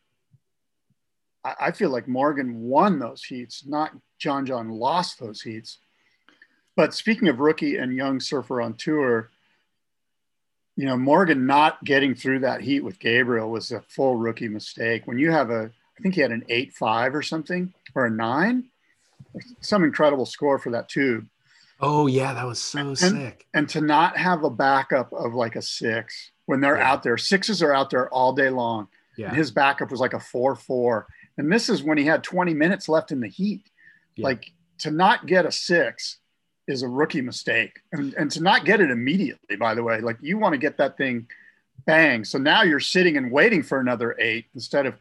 [1.45, 5.78] I, I feel like Morgan won those heats, not John John lost those heats.
[6.76, 9.31] But speaking of rookie and young surfer on tour,
[10.76, 15.07] you know, Morgan not getting through that heat with Gabriel was a full rookie mistake.
[15.07, 18.11] When you have a, I think he had an eight five or something or a
[18.11, 18.64] nine,
[19.61, 21.26] some incredible score for that tube.
[21.81, 23.47] Oh yeah, that was so and, sick.
[23.53, 26.90] And to not have a backup of like a six when they're Yeah.
[26.90, 28.88] out there, sixes are out there all day long.
[29.16, 29.28] Yeah.
[29.28, 31.07] And his backup was like a four four.
[31.38, 33.70] And this is when he had 20 minutes left in the heat.
[34.16, 34.24] Yeah.
[34.24, 36.18] Like to not get a six
[36.66, 37.78] is a rookie mistake.
[37.92, 40.76] And, and to not get it immediately, by the way, like you want to get
[40.78, 41.28] that thing
[41.86, 42.24] bang.
[42.24, 44.94] So now you're sitting and waiting for another eight instead of,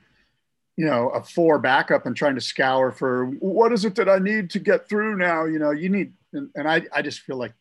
[0.77, 4.19] you know, a four backup and trying to scour for what is it that I
[4.19, 5.45] need to get through now?
[5.45, 7.53] You know, you need, and, and I, I just feel like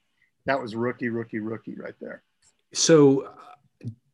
[0.45, 2.23] that was rookie, rookie, rookie right there.
[2.75, 3.31] So,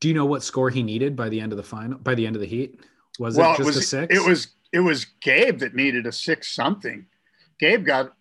[0.04, 1.96] do you know what score he needed by the end of the final?
[1.98, 2.78] By the end of the heat,
[3.18, 4.14] was well, it just it was a six?
[4.14, 7.06] it was it was Gabe that needed a six something.
[7.58, 8.12] Gabe got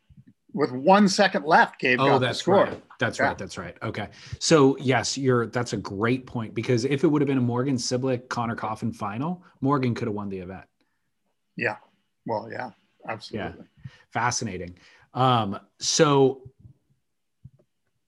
[0.54, 1.82] with one second left.
[1.82, 2.64] Gabe Oh, got the score.
[2.64, 2.84] right.
[3.00, 3.26] That's Yeah.
[3.26, 3.38] right.
[3.38, 3.76] That's right.
[3.84, 4.08] Okay.
[4.40, 5.48] So yes, you're.
[5.48, 8.94] That's a great point because if it would have been a Morgan Cibilic Conner Coffin
[8.94, 10.64] final, Morgan could have won the event.
[11.58, 11.76] Yeah.
[12.26, 12.70] Well, yeah,
[13.10, 13.66] absolutely.
[13.84, 13.92] Yeah.
[14.14, 14.78] Fascinating.
[15.14, 15.60] Um.
[15.82, 16.44] So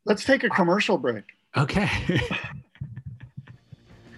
[0.05, 1.25] Let's take a commercial break.
[1.57, 1.89] okay.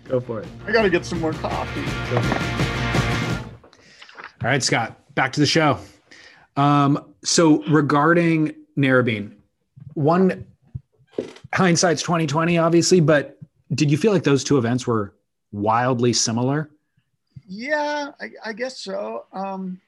[0.07, 0.47] Go for it.
[0.65, 1.81] I got to get some more coffee.
[2.11, 3.43] Go for it.
[4.43, 4.99] All right, Scott.
[5.15, 5.79] Back to the show.
[6.55, 7.13] Um.
[7.23, 9.35] So regarding Narrabeen,
[9.95, 10.45] one
[11.53, 13.37] hindsight's twenty twenty, obviously, but
[13.73, 15.13] did you feel like those two events were
[15.51, 16.69] wildly similar?
[17.47, 19.25] Yeah, I, I guess so.
[19.33, 19.81] Um,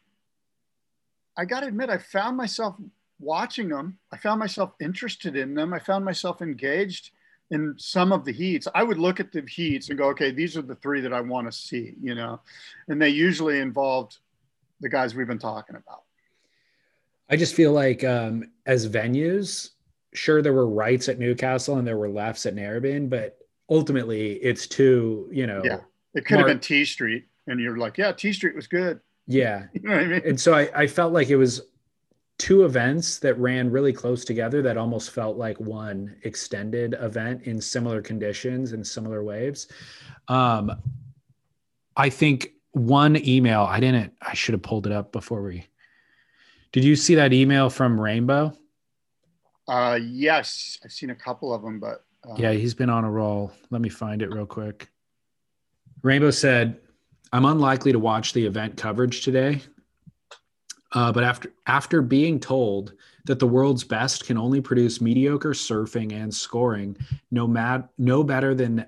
[1.38, 2.76] I got to admit, I found myself
[3.20, 3.98] watching them.
[4.12, 5.74] I found myself interested in them.
[5.74, 7.12] I found myself engaged
[7.52, 8.68] in some of the heats.
[8.76, 11.22] I would look at the heats and go, okay, these are the three that I
[11.22, 12.42] want to see, you know,
[12.88, 14.18] and they usually involved
[14.82, 16.04] the guys we've been talking about.
[17.30, 19.72] I just feel like um, as venues,
[20.14, 23.38] sure there were rights at Newcastle and there were lefts at Narrabeen, but
[23.70, 25.82] ultimately it's two, you know, Yeah.
[26.16, 29.00] It could have been T Street, and you're like, yeah, T Street was good.
[29.28, 29.66] yeah.
[29.74, 30.22] You know what I mean?
[30.26, 31.62] And so I, I felt like it was
[32.40, 37.62] two events that ran really close together that almost felt like one extended event in
[37.62, 39.68] similar conditions and similar waves.
[40.30, 40.72] Um,
[41.96, 45.68] I think one email I didn't I should have pulled it up before we
[46.72, 48.56] did you see that email from Rainbow?
[49.68, 53.12] Uh, yes, I've seen a couple of them, but uh, Yeah, he's been on a
[53.12, 53.52] roll.
[53.72, 54.88] Let me find it real quick.
[56.04, 56.80] Rainbow said,
[57.34, 59.62] "I'm unlikely to watch the event coverage today,
[60.94, 62.94] uh, but after after being told
[63.26, 66.98] that the world's best can only produce mediocre surfing and scoring,
[67.32, 68.86] no mat no better than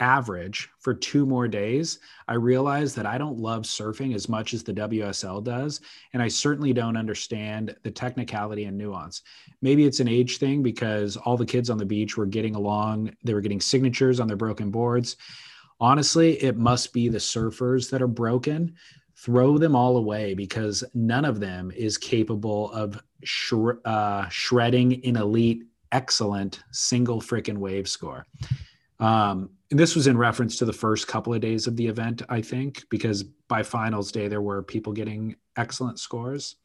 [0.00, 4.62] average for two more days, I realized that I don't love surfing as much as
[4.62, 5.82] the WSL does,
[6.14, 9.22] and I certainly don't understand the technicality and nuance.
[9.60, 13.14] Maybe it's an age thing because all the kids on the beach were getting along,
[13.22, 15.16] they were getting signatures on their broken boards.
[15.80, 18.74] Honestly, it must be the surfers that are broken.
[19.16, 23.00] Throw them all away because none of them is capable of
[23.84, 28.26] uh, shredding an elite, excellent single frickin' wave score.
[28.98, 32.42] Um, this was in reference to the first couple of days of the event, I
[32.42, 36.56] think, because by finals day there were people getting excellent scores.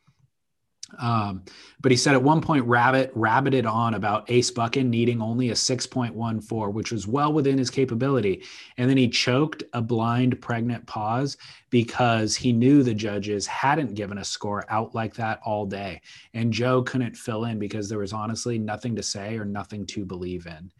[0.99, 1.43] Um,
[1.81, 5.53] but he said at one point, Rabbit rabbited on about Ace Buchan needing only a
[5.53, 8.43] 6.14, which was well within his capability.
[8.77, 11.37] And then he choked a blind, pregnant pause
[11.69, 16.01] because he knew the judges hadn't given a score out like that all day.
[16.33, 20.05] And Joe couldn't fill in because there was honestly nothing to say or nothing to
[20.05, 20.71] believe in.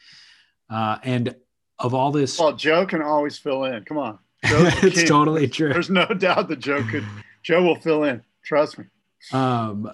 [0.70, 1.36] Uh, and
[1.80, 3.84] of all this, well, Joe can always fill in.
[3.84, 5.08] Come on, it's king.
[5.08, 5.74] totally true.
[5.74, 7.06] There's no doubt that Joe could.
[7.44, 8.24] Joe will fill in.
[8.44, 8.86] Trust me.
[9.32, 9.92] Um,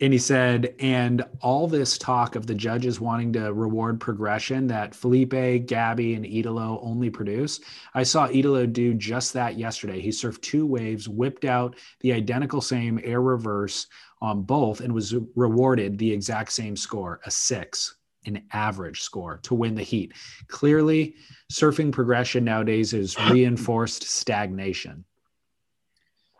[0.00, 4.94] and he said, and all this talk of the judges wanting to reward progression that
[4.94, 7.60] Felipe, Gabby, and Italo only produce.
[7.94, 10.00] I saw Italo do just that yesterday.
[10.00, 13.88] He surfed two waves, whipped out the identical same air reverse
[14.20, 19.54] on both, and was rewarded the exact same score, a six, an average score to
[19.54, 20.12] win the heat.
[20.46, 21.16] Clearly,
[21.52, 25.04] surfing progression nowadays is reinforced stagnation.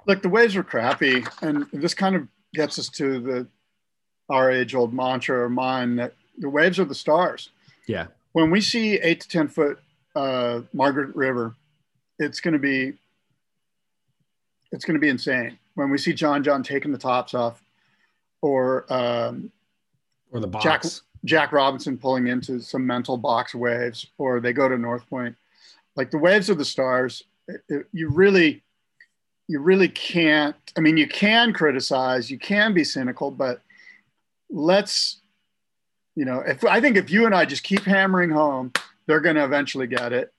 [0.09, 3.47] Look, the waves are crappy, and this kind of gets us to the
[4.31, 7.51] our age old mantra or mine that the waves are the stars.
[7.87, 8.07] Yeah.
[8.33, 9.79] When we see eight to ten foot
[10.17, 11.55] uh, Margaret River,
[12.19, 12.95] it's going to be
[14.73, 15.59] it's going to be insane.
[15.75, 17.63] When we see John John taking the tops off,
[18.41, 19.53] or um,
[20.33, 20.65] Or the box.
[20.65, 20.85] Jack
[21.25, 25.37] Jack Robinson pulling into some mental box waves, or they go to North Point.
[25.97, 28.63] Like the waves of the stars, it, it, you really,
[29.49, 30.55] you really can't.
[30.77, 33.63] I mean, you can criticize, you can be cynical, but
[34.51, 35.21] let's,
[36.15, 38.73] you know, if I think if you and I just keep hammering home,
[39.07, 40.33] they're going to eventually get it,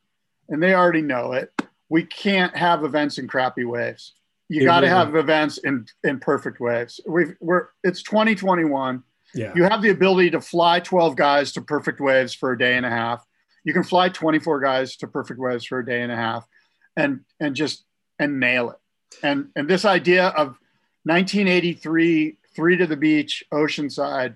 [0.47, 1.51] and they already know it.
[1.89, 4.13] We can't have events in crappy waves.
[4.47, 6.99] You got to really- have events in in perfect waves.
[7.07, 9.03] We've we're it's 2021
[9.33, 9.53] Yeah.
[9.55, 12.85] you have the ability to fly 12 guys to perfect waves for a day and
[12.85, 13.23] a half
[13.63, 16.47] you can fly 24 guys to perfect waves for a day and a half
[16.97, 17.85] and and just
[18.17, 18.77] and nail it
[19.23, 20.57] and and this idea of
[21.03, 24.35] 1983 three to the beach oceanside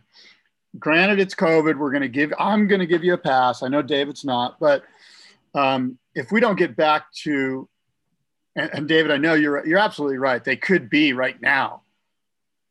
[0.79, 3.67] granted it's covid we're going to give i'm going to give you a pass i
[3.67, 4.83] know david's not but
[5.55, 7.67] um, if we don't get back to
[8.55, 11.81] and, and david i know you're you're absolutely right they could be right now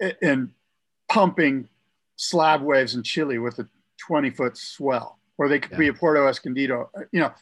[0.02, 0.50] i- in
[1.08, 1.68] pumping
[2.16, 6.26] slab waves in Chile with a 20 foot swell, or they could be a Puerto
[6.28, 7.32] Escondido, uh, you know.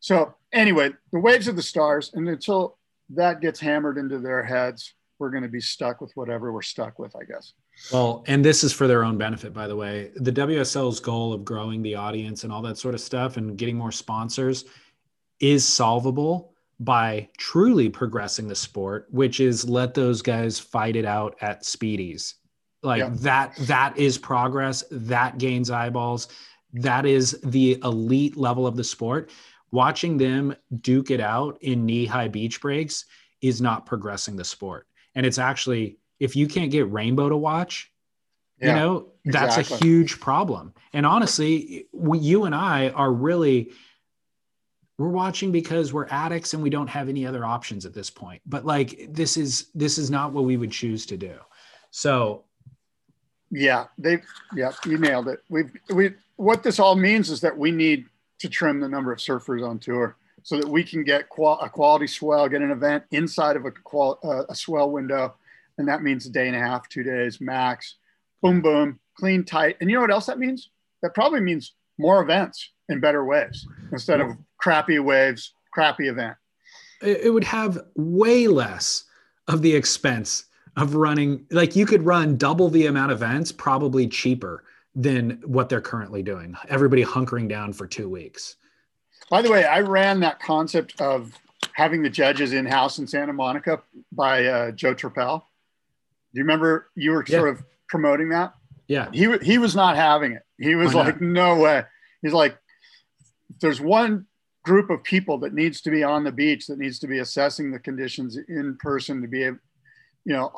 [0.00, 2.76] So anyway, the waves of the stars, and until
[3.10, 6.98] that gets hammered into their heads, we're going to be stuck with whatever we're stuck
[6.98, 7.52] with, I guess.
[7.92, 10.10] Well, and this is for their own benefit, by the way.
[10.16, 13.76] The WSL's goal of growing the audience and all that sort of stuff and getting
[13.76, 14.64] more sponsors
[15.40, 21.36] is solvable by truly progressing the sport, which is let those guys fight it out
[21.40, 22.34] at speedies.
[22.82, 23.10] Like Yeah.
[23.12, 24.84] that, that is progress.
[24.90, 26.28] That gains eyeballs.
[26.72, 29.30] That is the elite level of the sport.
[29.74, 33.06] Watching them duke it out in knee high beach breaks
[33.42, 34.86] is not progressing the sport.
[35.16, 37.90] And it's actually, if you can't get Rainbow to watch,
[38.60, 43.72] you know that's a huge problem and honestly we, you and i are really
[44.96, 48.40] we're watching because we're addicts and we don't have any other options at this point
[48.46, 51.34] but like this is this is not what we would choose to do
[51.90, 52.44] so
[53.50, 55.42] Yeah, they've, yeah, you nailed it.
[55.48, 58.06] We've, we, what this all means is that we need
[58.40, 61.68] to trim the number of surfers on tour so that we can get qual- a
[61.68, 65.34] quality swell, get an event inside of a, qual- uh, a swell window.
[65.78, 67.96] And that means a day and a half, two days max.
[68.42, 69.76] Boom, boom, clean, tight.
[69.80, 70.70] And you know what else that means?
[71.02, 76.36] That probably means more events in better waves instead of crappy waves, crappy event.
[77.02, 79.04] it would have way less
[79.48, 80.44] of the expense
[80.76, 84.64] of running like you could run double the amount of events probably cheaper
[84.94, 88.56] than what they're currently doing everybody hunkering down for two weeks
[89.30, 91.32] By the way, I ran that concept of
[91.72, 93.82] having the judges in house in Santa Monica
[94.12, 95.40] by uh, Joe Turpel.
[96.32, 97.38] Do you remember you were Yeah.
[97.38, 98.54] sort of promoting that?
[98.86, 100.42] yeah He he was not having it.
[100.58, 101.82] He was like, no way.
[102.22, 102.56] He's like,
[103.60, 104.26] there's one
[104.62, 107.70] group of people that needs to be on the beach that needs to be assessing
[107.72, 109.58] the conditions in person to be able,
[110.24, 110.52] you know,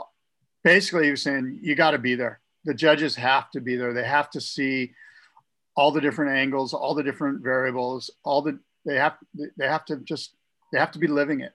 [0.64, 2.41] basically he was saying you got to be there.
[2.67, 3.95] The judges have to be there.
[3.95, 4.93] They have to see
[5.77, 9.17] all the different angles, all the different variables, all the they have
[9.57, 10.35] they have to just
[10.73, 11.53] they have to be living it.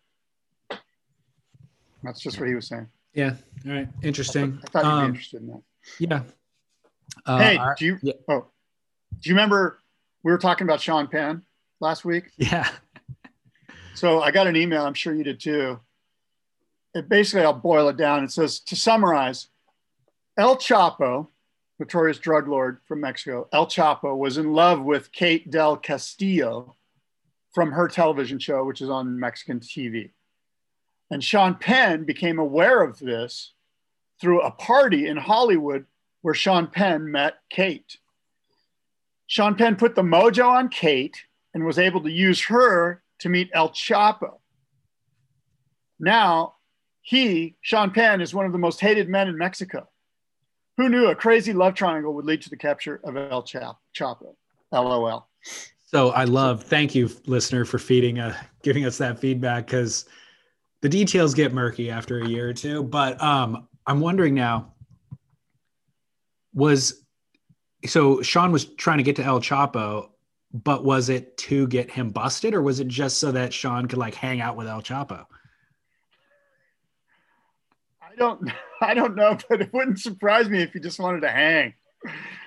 [2.04, 2.88] That's just what he was saying.
[3.14, 3.36] yeah
[3.68, 5.62] all right interesting I thought you'd be Um, interested in that.
[6.00, 6.24] yeah
[7.26, 8.14] Uh, hey, do you yeah.
[8.30, 8.46] oh
[9.20, 9.80] do you remember
[10.24, 11.44] we were talking about Sean Penn
[11.80, 12.32] last week?
[12.38, 12.70] yeah
[13.96, 15.80] So I got an email, I'm sure you did too.
[16.96, 18.24] It basically I'll boil it down.
[18.24, 19.48] It says to summarize,
[20.38, 21.28] El Chapo,
[21.78, 26.76] notorious drug lord from Mexico, El Chapo was in love with Kate Del Castillo
[27.54, 30.12] from her television show, which is on Mexican TV.
[31.10, 33.52] And Sean Penn became aware of this
[34.22, 35.86] through a party in Hollywood
[36.22, 37.98] where Sean Penn met Kate.
[39.28, 43.50] Sean Penn put the mojo on Kate and was able to use her to meet
[43.54, 44.40] El Chapo.
[46.00, 46.56] Now,
[47.02, 49.90] he, Sean Penn, is one of the most hated men in Mexico.
[50.82, 54.34] Who knew a crazy love triangle would lead to the capture of El Chap- Chapo?
[54.72, 55.28] LOL.
[55.86, 60.06] So I love, thank you, listener, for feeding, uh, giving us that feedback because
[60.82, 62.82] the details get murky after a year or two.
[62.82, 64.74] But um, I'm wondering now,
[66.52, 67.04] was
[67.86, 70.10] so Sean was trying to get to El Chapo,
[70.52, 74.00] but was it to get him busted, or was it just so that Sean could
[74.00, 75.28] like hang out with El Chapo?
[78.02, 78.52] I don't,
[78.84, 81.74] I don't know, but it wouldn't surprise me if he just wanted to hang.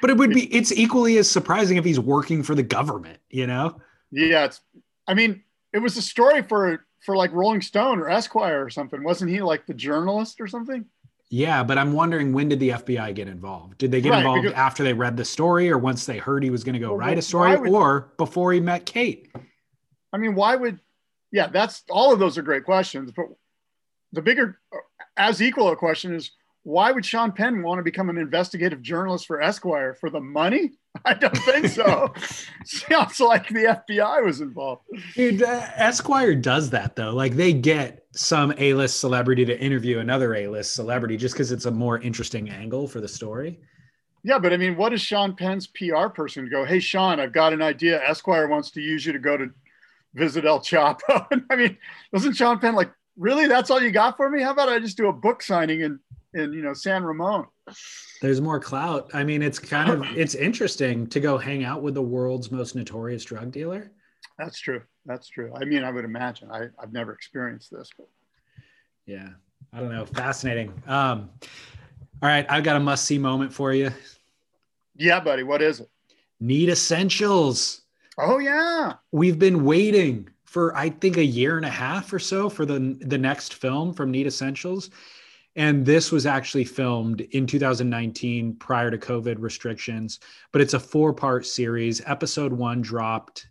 [0.00, 3.46] But it would be, it's equally as surprising if he's working for the government, you
[3.46, 3.80] know?
[4.10, 4.60] Yeah, it's.
[5.06, 9.02] I mean, it was a story for for like Rolling Stone or Esquire or something.
[9.04, 10.84] Wasn't he like the journalist or something?
[11.30, 13.78] Yeah, but I'm wondering when did the FBI get involved?
[13.78, 16.42] Did they get Right, involved because- after they read the story or once they heard
[16.42, 19.30] he was going to go Well, write a story would- or before he met Kate?
[20.12, 20.78] I mean, why would?
[21.32, 23.26] Yeah, that's all of those are great questions, but
[24.14, 24.58] the bigger,
[25.16, 26.30] as equal a question is
[26.64, 30.72] why would Sean Penn want to become an investigative journalist for Esquire for the money?
[31.04, 32.12] I don't think so.
[32.64, 34.82] Sounds like the FBI was involved.
[35.14, 37.12] Dude, uh, Esquire does that though.
[37.12, 41.70] Like they get some A-list celebrity to interview another A-list celebrity just because it's a
[41.70, 43.60] more interesting angle for the story.
[44.22, 46.64] Yeah, but I mean, what is Sean Penn's PR person go?
[46.64, 48.02] Hey, Sean, I've got an idea.
[48.02, 49.50] Esquire wants to use you to go to
[50.14, 51.26] visit El Chapo.
[51.50, 51.76] I mean,
[52.10, 53.46] doesn't Sean Penn like really?
[53.46, 54.42] That's all you got for me?
[54.42, 56.00] How about I just do a book signing in
[56.34, 57.46] in you know San Ramon?
[58.20, 59.10] There's more clout.
[59.14, 62.74] I mean, it's kind of it's interesting to go hang out with the world's most
[62.74, 63.90] notorious drug dealer.
[64.38, 64.82] That's true.
[65.06, 65.52] That's true.
[65.54, 66.50] I mean, I would imagine.
[66.50, 68.08] I, I've never experienced this, but
[69.06, 69.28] yeah,
[69.72, 70.06] I don't know.
[70.06, 70.72] Fascinating.
[70.86, 71.30] Um,
[72.22, 73.90] all right, I've got a must see moment for you.
[74.96, 75.42] Yeah, buddy.
[75.42, 75.90] What is it?
[76.40, 77.82] Need essentials.
[78.18, 78.94] Oh yeah.
[79.12, 82.96] We've been waiting for I think a year and a half or so for the
[83.00, 84.88] the next film from Need Essentials.
[85.56, 90.20] And this was actually filmed in 2019 prior to COVID restrictions,
[90.52, 92.00] but it's a four part series.
[92.06, 93.48] Episode one dropped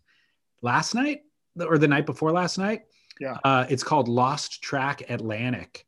[0.62, 1.24] last night
[1.60, 2.84] or the night before last night.
[3.20, 3.38] Yeah.
[3.44, 5.86] Uh, it's called Lost Track Atlantic.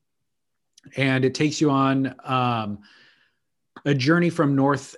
[0.98, 2.80] And it takes you on um,
[3.86, 4.98] a journey from North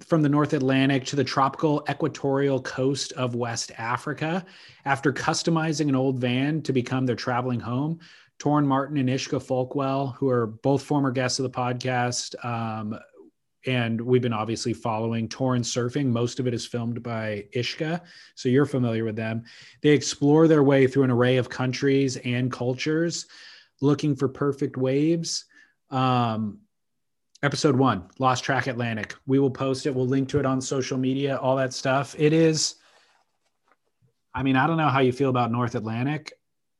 [0.00, 4.44] from the North Atlantic to the tropical equatorial coast of West Africa.
[4.84, 8.00] After customizing an old van to become their traveling home,
[8.38, 12.98] Torren Martin and Ishka Folkwell, who are both former guests of the podcast, um,
[13.66, 16.06] and we've been obviously following Torren surfing.
[16.06, 18.00] Most of it is filmed by Ishka,
[18.34, 19.44] so you're familiar with them.
[19.82, 23.26] They explore their way through an array of countries and cultures,
[23.80, 25.44] looking for perfect waves.
[25.90, 26.61] Um,
[27.42, 29.14] episode one, Lost Track Atlantic.
[29.26, 29.94] We will post it.
[29.94, 32.14] We'll link to it on social media, all that stuff.
[32.18, 32.76] It is,
[34.34, 36.32] I mean, I don't know how you feel about North Atlantic.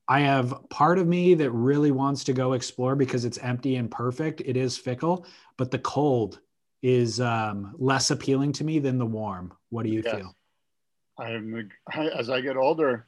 [0.09, 3.91] I have part of me that really wants to go explore because it's empty and
[3.91, 4.41] perfect.
[4.45, 6.41] It is fickle, but the cold
[6.83, 9.53] is um, less appealing to me than the warm.
[9.71, 10.15] What do you Yes.
[10.17, 10.37] feel?
[11.19, 13.07] I'm I, as I get older.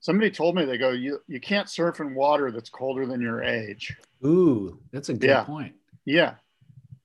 [0.00, 3.42] Somebody told me they go, you you can't surf in water that's colder than your
[3.42, 3.96] age.
[4.24, 5.44] Ooh, that's a good Yeah.
[5.44, 5.74] point.
[6.04, 6.34] Yeah.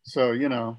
[0.10, 0.78] So you know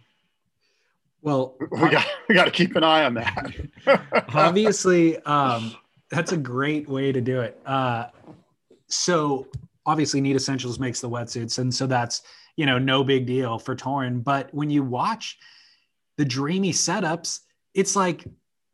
[1.22, 3.54] Well, we got we got to keep an eye on that.
[4.34, 5.76] obviously um,
[6.10, 7.60] that's a great way to do it.
[7.64, 8.06] Uh,
[8.88, 9.46] so
[9.86, 12.22] obviously need essentials makes the wetsuits and so that's
[12.56, 15.38] you know no big deal for Torren but when you watch
[16.18, 17.40] the dreamy setups
[17.74, 18.24] it's like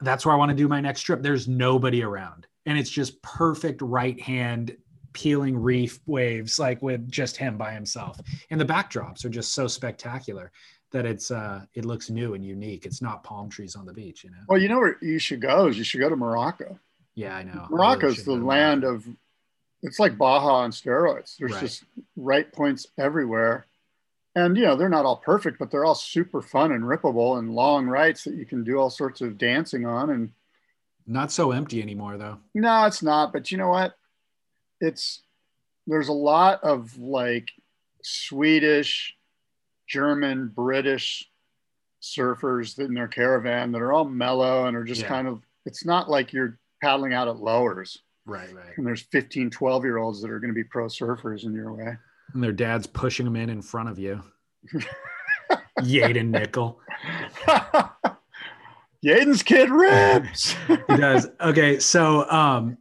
[0.01, 1.23] that's where i want to do my next trip.
[1.23, 4.77] There's nobody around and it's just perfect right hand
[5.23, 9.67] peeling reef waves like with just him by himself and the backdrops are just so
[9.67, 10.53] spectacular
[10.93, 14.23] that it's uh it looks new and unique it's not palm trees on the beach
[14.25, 16.79] you know well, you know where you should go is you should go to Morocco.
[17.15, 17.53] yeah, I know.
[17.53, 19.07] I really Morocco's the land of
[19.83, 21.37] it's like Baja on steroids.
[21.39, 21.61] There's Right.
[21.61, 21.85] just
[22.17, 23.67] right points everywhere.
[24.35, 27.55] And you know, they're not all perfect, but they're all super fun and rippable and
[27.55, 30.11] long rights that you can do all sorts of dancing on.
[30.11, 30.33] And
[31.07, 32.39] Not so empty anymore, though.
[32.55, 33.95] no, it's not, but you know what?
[34.81, 35.23] It's
[35.87, 37.51] there's a lot of like
[38.03, 39.15] Swedish,
[39.89, 41.29] German, British
[42.03, 45.09] surfers in their caravan that are all mellow and are just Yeah.
[45.09, 48.77] kind of it's not like you're paddling out at lowers Right, right.
[48.77, 51.73] and there's 15 12 year olds that are going to be pro surfers in your
[51.73, 51.97] way
[52.35, 54.23] And their dad's pushing them in in front of you.
[55.81, 56.81] Yaden Nickel.
[59.05, 60.53] Yaden's kid rips
[60.89, 61.29] He does.
[61.41, 62.79] Okay, so um,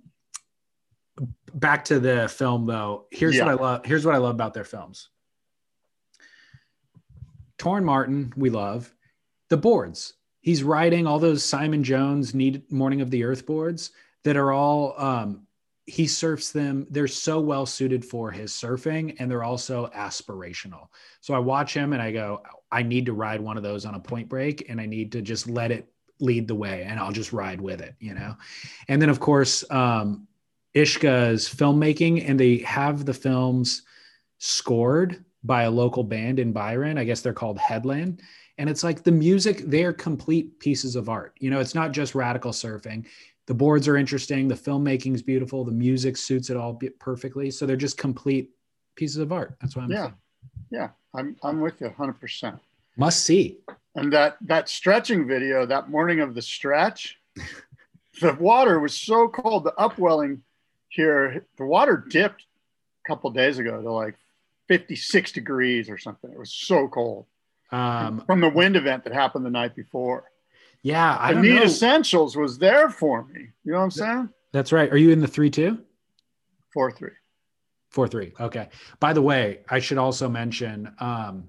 [1.56, 3.08] back to the film though.
[3.12, 3.46] Here's Yeah.
[3.46, 3.86] what I love.
[3.86, 5.10] Here's what I love about their films.
[7.58, 8.94] Torren Martin, we love
[9.50, 10.14] the boards.
[10.42, 13.92] He's riding all those Simon Jones need Morning of the Earth boards
[14.24, 15.48] that are all um,
[15.88, 16.88] he surfs them.
[16.90, 20.88] They're so well suited for his surfing, and they're also aspirational.
[21.22, 22.42] So I watch him and I go,
[22.72, 25.22] I need to ride one of those on a point break, and I need to
[25.22, 25.88] just let it
[26.20, 28.36] lead the way, and I'll just ride with it, you know.
[28.88, 30.28] And then of course, um,
[30.76, 33.84] Ishka's filmmaking, and they have the films
[34.40, 36.98] scored by a local band in Byron.
[36.98, 38.22] I guess they're called Headland.
[38.58, 41.36] And it's like the music, they're complete pieces of art.
[41.40, 43.06] You know, it's not just radical surfing.
[43.48, 44.48] The boards are interesting.
[44.48, 45.64] The filmmaking is beautiful.
[45.64, 47.52] The music suits it all perfectly.
[47.52, 48.52] So they're just complete
[48.96, 49.56] pieces of art.
[49.62, 50.12] That's why I'm yeah
[50.72, 52.60] yeah i'm i'm with you 100%
[52.98, 53.58] must see.
[53.96, 57.18] and that that stretching video that morning of the stretch
[58.22, 60.42] the water was so cold the upwelling
[60.96, 62.44] here the water dipped
[63.06, 64.16] a couple days ago to like
[64.68, 67.26] 56 degrees or something it was so cold
[67.72, 70.26] Um, from the wind event that happened the night before
[70.82, 74.72] yeah, I the need essentials was there for me you know what i'm saying That's
[74.72, 74.92] right.
[74.92, 75.80] Are you in the three two?
[76.76, 77.12] 4-3
[77.90, 78.34] Four three.
[78.40, 78.68] Okay.
[79.00, 81.48] By the way, I should also mention um,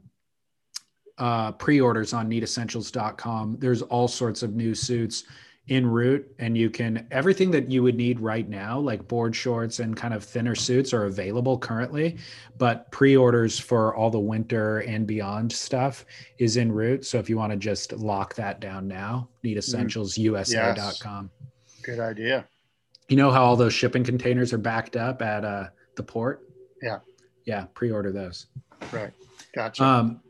[1.18, 3.56] uh, pre-orders on needessentials.com.
[3.58, 5.24] There's all sorts of new suits
[5.68, 9.80] en route and you can everything that you would need right now like board shorts
[9.80, 12.16] and kind of thinner suits are available currently
[12.56, 16.04] but pre-orders for all the winter and beyond stuff
[16.38, 21.30] is en route so if you want to just lock that down now needessentialsusa.com
[21.82, 22.46] Good idea.
[23.08, 26.42] you know how all those shipping containers are backed up at uh, the port
[26.82, 26.98] Yeah.
[27.44, 28.46] yeah pre-order those
[28.92, 29.12] Right.
[29.54, 29.82] Gotcha.
[29.84, 30.20] um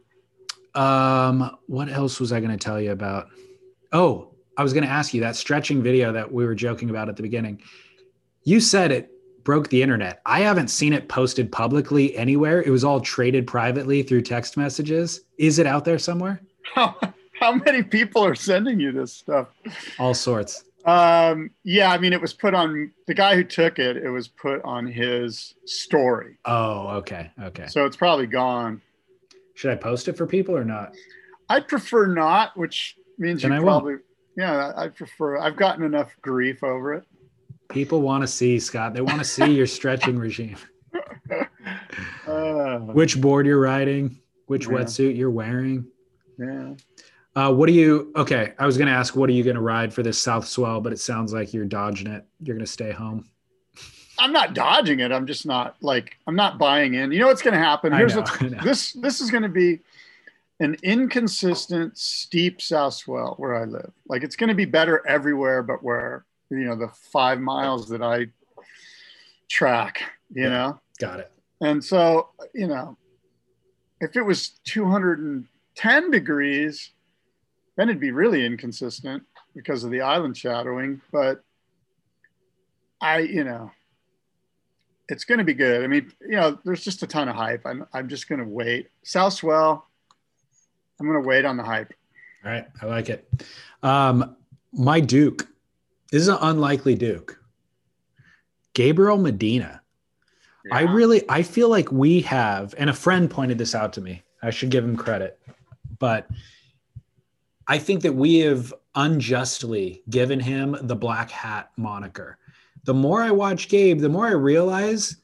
[0.75, 3.29] um what else was i going to tell you about
[3.93, 7.09] oh i was going to ask you that stretching video that we were joking about
[7.09, 7.61] at the beginning
[8.45, 9.11] you said it
[9.45, 14.03] broke the internet i haven't seen it posted publicly anywhere it was all traded privately
[14.03, 16.41] through text messages is it out there somewhere
[16.75, 16.97] how,
[17.39, 19.49] how many people are sending you this stuff?
[19.99, 23.97] all sorts Um, yeah, I mean, it was put on the guy who took it.
[23.97, 28.81] It was put on his story, oh okay okay so it's probably gone.
[29.55, 30.93] should i post it for people or not
[31.49, 34.03] I'd prefer not, which means Then you I won't.
[34.37, 35.39] Yeah, I prefer.
[35.39, 37.05] I've gotten enough grief over it.
[37.69, 40.57] people want to see scott they want to see your stretching regime
[42.27, 44.73] Uh, which board you're riding which Yeah.
[44.75, 45.87] wetsuit you're wearing
[46.39, 46.75] yeah.
[47.35, 48.13] Uh, what do you?
[48.17, 50.47] Okay, I was going to ask, what are you going to ride for this South
[50.47, 50.81] Swell?
[50.81, 52.25] But it sounds like you're dodging it.
[52.43, 53.29] You're going to stay home.
[54.19, 55.13] I'm not dodging it.
[55.13, 57.13] I'm just not like I'm not buying in.
[57.13, 57.93] You know what's going to happen?
[57.93, 58.93] Here's know, what's this.
[58.93, 59.81] This is going to be
[60.61, 63.93] an inconsistent, steep south swell where I live.
[64.09, 68.03] Like it's going to be better everywhere, but where you know the five miles that
[68.03, 68.27] I
[69.49, 70.03] track.
[70.35, 70.49] You Yeah.
[70.49, 71.33] know, Got it.
[71.61, 72.97] and so you know,
[74.01, 76.91] if it was 210 degrees,
[77.77, 79.23] then it'd be really inconsistent
[79.55, 81.01] because of the island shadowing.
[81.13, 81.43] But
[83.01, 83.71] I, you know,
[85.09, 85.85] it's going to be good.
[85.85, 87.63] I mean, you know, there's just a ton of hype.
[87.67, 88.89] I'm, I'm just going to wait.
[89.05, 89.86] South Swell,
[90.99, 91.93] I'm going to wait on the hype.
[92.45, 93.29] All right, I like it.
[93.83, 94.37] Um,
[94.73, 95.49] my Duke.
[96.11, 97.39] This is an unlikely Duke.
[98.75, 99.83] Gabriel Medina.
[100.73, 104.23] I really, I feel like we have, and a friend pointed this out to me.
[104.43, 105.39] I should give him credit,
[105.99, 106.29] but
[107.69, 112.39] I think that we have unjustly given him the black hat moniker.
[112.85, 115.17] The more I watch Gabe, the more I realize,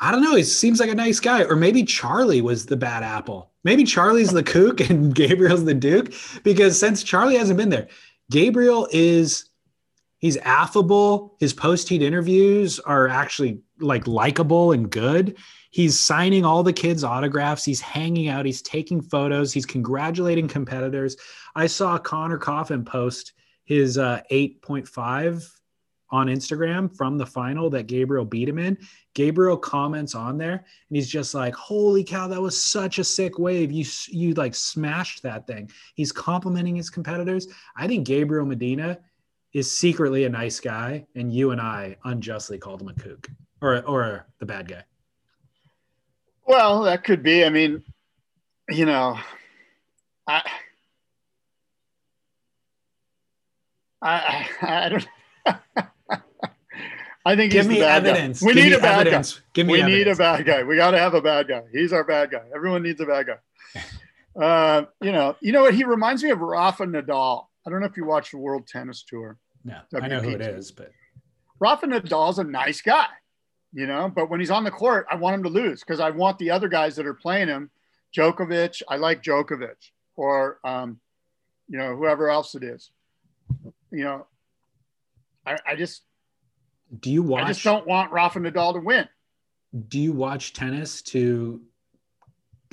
[0.00, 1.44] I don't know, he seems like a nice guy.
[1.44, 3.50] Or maybe Charlie was the bad apple.
[3.64, 7.88] Maybe Charlie's the kook and Gabriel's the Duke, because since Charlie hasn't been there,
[8.30, 9.50] Gabriel is
[10.18, 11.36] he's affable.
[11.38, 15.36] His post heat interviews are actually like likable and good.
[15.70, 17.64] He's signing all the kids' autographs.
[17.64, 18.46] He's hanging out.
[18.46, 19.52] He's taking photos.
[19.52, 21.16] He's congratulating competitors.
[21.54, 23.34] I saw Conner Coffin post
[23.64, 25.48] his uh, 8.5
[26.10, 28.76] on Instagram from the final that Gabriel beat him in.
[29.14, 33.38] Gabriel comments on there and he's just like, "Holy cow, that was such a sick
[33.38, 33.70] wave.
[33.70, 37.48] You you like smashed that thing." He's complimenting his competitors.
[37.76, 38.98] I think Gabriel Medina
[39.52, 43.28] is secretly a nice guy and you and I unjustly called him a kook
[43.60, 44.84] or or the bad guy.
[46.46, 47.44] Well, that could be.
[47.44, 47.84] I mean,
[48.68, 49.16] you know,
[50.26, 50.42] I,
[54.02, 55.06] I, I, don't.
[57.30, 58.40] I think Give he's me the bad evidence.
[58.40, 58.46] Guy.
[58.46, 59.34] We Give need a bad evidence.
[59.34, 59.40] guy.
[59.52, 60.62] Give me we need a bad guy.
[60.64, 61.62] We got to have a bad guy.
[61.72, 62.42] He's our bad guy.
[62.54, 63.38] Everyone needs a bad guy.
[64.40, 65.74] Uh, you know, you know what?
[65.74, 67.46] He reminds me of Rafa Nadal.
[67.66, 69.36] I don't know if you watch the World Tennis Tour.
[69.64, 70.92] No, I know who it is, but
[71.58, 73.08] Rafa Nadal's a nice guy,
[73.72, 76.10] you know, but when he's on the court, I want him to lose because I
[76.10, 77.70] want the other guys that are playing him,
[78.16, 78.80] Djokovic.
[78.88, 81.00] I like Djokovic or, um,
[81.68, 82.92] you know, whoever else it is.
[83.90, 84.26] You know,
[85.44, 86.02] I, I just,
[86.98, 89.08] do you watch I just don't want Rafa Nadal to win.
[89.88, 91.60] do you watch tennis to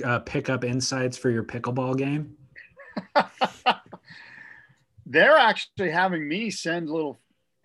[0.03, 2.35] uh, pick up insights for your pickleball game?
[5.05, 7.17] They're actually having me send little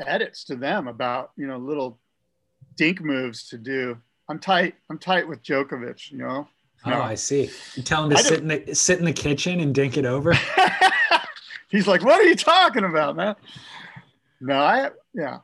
[0.07, 1.99] edits to them about, you know, little
[2.77, 3.99] dink moves to do.
[4.29, 4.75] I'm tight.
[4.91, 6.49] I'm tight with Djokovic, you know.
[6.85, 7.51] Oh, I see.
[7.75, 10.05] You tell him to I sit in the sit in the kitchen and dink it
[10.05, 10.33] over.
[11.69, 13.37] He's like, "What are you talking about, man?"
[14.41, 15.39] No, I yeah.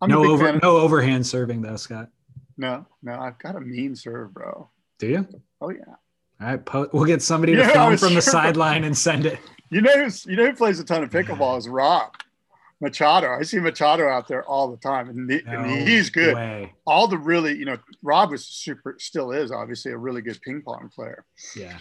[0.00, 2.08] I'm no over fan no overhand serving though, Scott.
[2.56, 3.18] no, no.
[3.18, 4.68] I've got a mean serve, bro.
[4.98, 5.28] Do you?
[5.60, 5.80] Oh yeah.
[6.40, 9.24] All right, po- we'll get somebody to Yeah, film was from the sideline and send
[9.26, 9.38] it.
[9.70, 12.12] You know who's you know who plays a ton of pickleball is Rob
[12.80, 13.28] Machado.
[13.32, 16.34] I see Machado out there all the time, and, he- and he's good.
[16.34, 16.74] way.
[16.86, 20.60] All the really, you know, Rob was super, still is obviously a really good ping
[20.62, 21.24] pong player,
[21.56, 21.78] Yeah.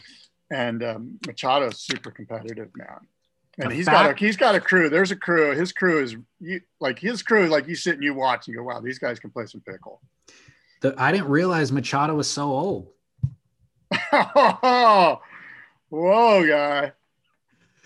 [0.52, 3.00] and um, Machado's super competitive, man.
[3.58, 4.90] And he's fact- got a he's got a crew.
[4.90, 5.56] There's a crew.
[5.56, 7.48] His crew is you, like his crew.
[7.48, 9.62] Like you sit and you watch and you go, wow, these guys can play some
[9.62, 10.02] pickle.
[10.82, 12.90] The, I didn't realize Machado was so old.
[15.90, 16.92] Whoa, guy.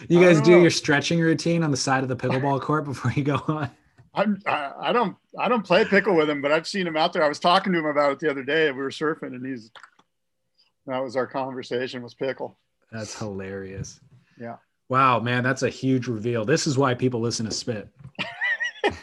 [0.07, 0.61] You guys do know.
[0.61, 3.69] your stretching routine on the side of the pickleball court before you go on.
[4.15, 7.13] I'm, I, I don't I don't play pickle with him, but I've seen him out
[7.13, 7.23] there.
[7.23, 8.71] I was talking to him about it the other day.
[8.71, 9.71] We were surfing, and he's
[10.87, 12.57] that was our conversation was pickle.
[12.91, 13.99] That's hilarious.
[14.39, 14.55] Yeah.
[14.89, 16.45] Wow, man, that's a huge reveal.
[16.45, 17.87] This is why people listen to Spit.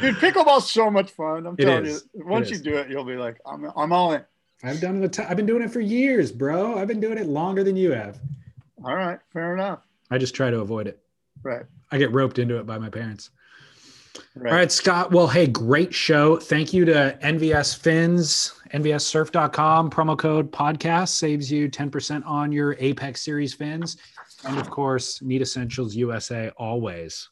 [0.00, 1.46] Dude, pickleball's so much fun.
[1.46, 2.04] I'm It telling is.
[2.14, 2.62] you, once It you is.
[2.62, 4.22] do it, you'll be like, I'm I'm all in.
[4.62, 5.04] I've done it.
[5.04, 6.78] A t- I've been doing it for years, bro.
[6.78, 8.18] I've been doing it longer than you have.
[8.84, 9.80] All right, fair enough.
[10.10, 11.00] I just try to avoid it.
[11.42, 11.64] Right.
[11.90, 13.30] I get roped into it by my parents.
[14.34, 14.50] Right.
[14.52, 15.10] All right, Scott.
[15.12, 16.36] Well, hey, great show.
[16.36, 19.90] Thank you to NVS Fins, NVSsurf.com.
[19.90, 23.96] Promo code podcast saves you 10% on your Apex Series fins.
[24.44, 27.28] And of course, Need Essentials USA always.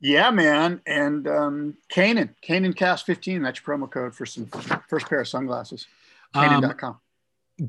[0.00, 0.80] Yeah, man.
[0.86, 4.46] And um Kanan, Kanan Cast 15, that's your promo code for some
[4.88, 5.86] first pair of sunglasses.
[6.34, 6.98] Um, Kanan.com.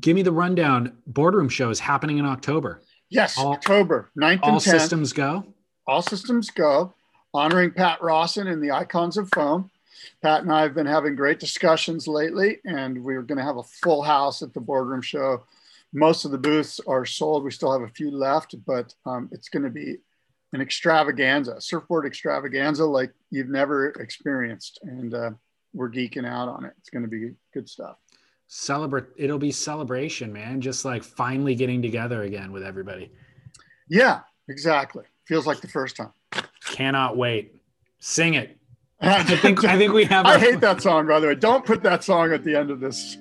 [0.00, 0.96] give me the rundown.
[1.06, 2.80] Boardroom show is happening in October.
[3.10, 4.62] yes, all- October 9th All and 10th.
[4.62, 5.44] systems go.
[5.86, 6.94] all systems go,
[7.34, 9.70] honoring Pat Rawson and the Icons of Foam.
[10.22, 13.62] Pat and I have been having great discussions lately, and we're going to have a
[13.62, 15.42] full house at the boardroom show.
[15.92, 17.44] Most of the booths are sold.
[17.44, 19.96] We still have a few left, but um, it's going to be
[20.52, 24.78] an extravaganza, surfboard extravaganza like you've never experienced.
[24.82, 25.30] And uh,
[25.72, 26.72] we're geeking out on it.
[26.78, 27.96] It's going to be good stuff.
[28.48, 29.04] Celebrate.
[29.16, 30.60] It'll be celebration, man.
[30.60, 33.10] Just like finally getting together again with everybody.
[33.88, 35.04] Yeah, exactly.
[35.26, 36.12] Feels like the first time.
[36.64, 37.56] Cannot wait.
[37.98, 38.58] Sing it.
[39.00, 40.26] I I think I think we have.
[40.26, 41.34] I hate that song, by the way.
[41.34, 43.16] Don't put that song at the end of this.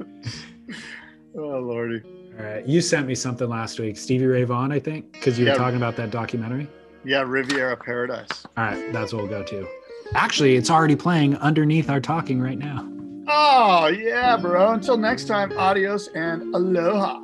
[1.35, 2.20] oh, Lordy.
[2.41, 5.45] All right, you sent me something last week, Stevie Ray Vaughan, I think, because you
[5.45, 5.51] Yeah.
[5.51, 6.68] were talking about that documentary.
[7.03, 8.30] Yeah, Riviera Paradise.
[8.57, 9.68] All right, that's what we'll go to.
[10.15, 12.88] Actually, it's already playing underneath our talking right now.
[13.27, 14.72] Oh, yeah, bro.
[14.72, 17.19] Until next time, adios and aloha.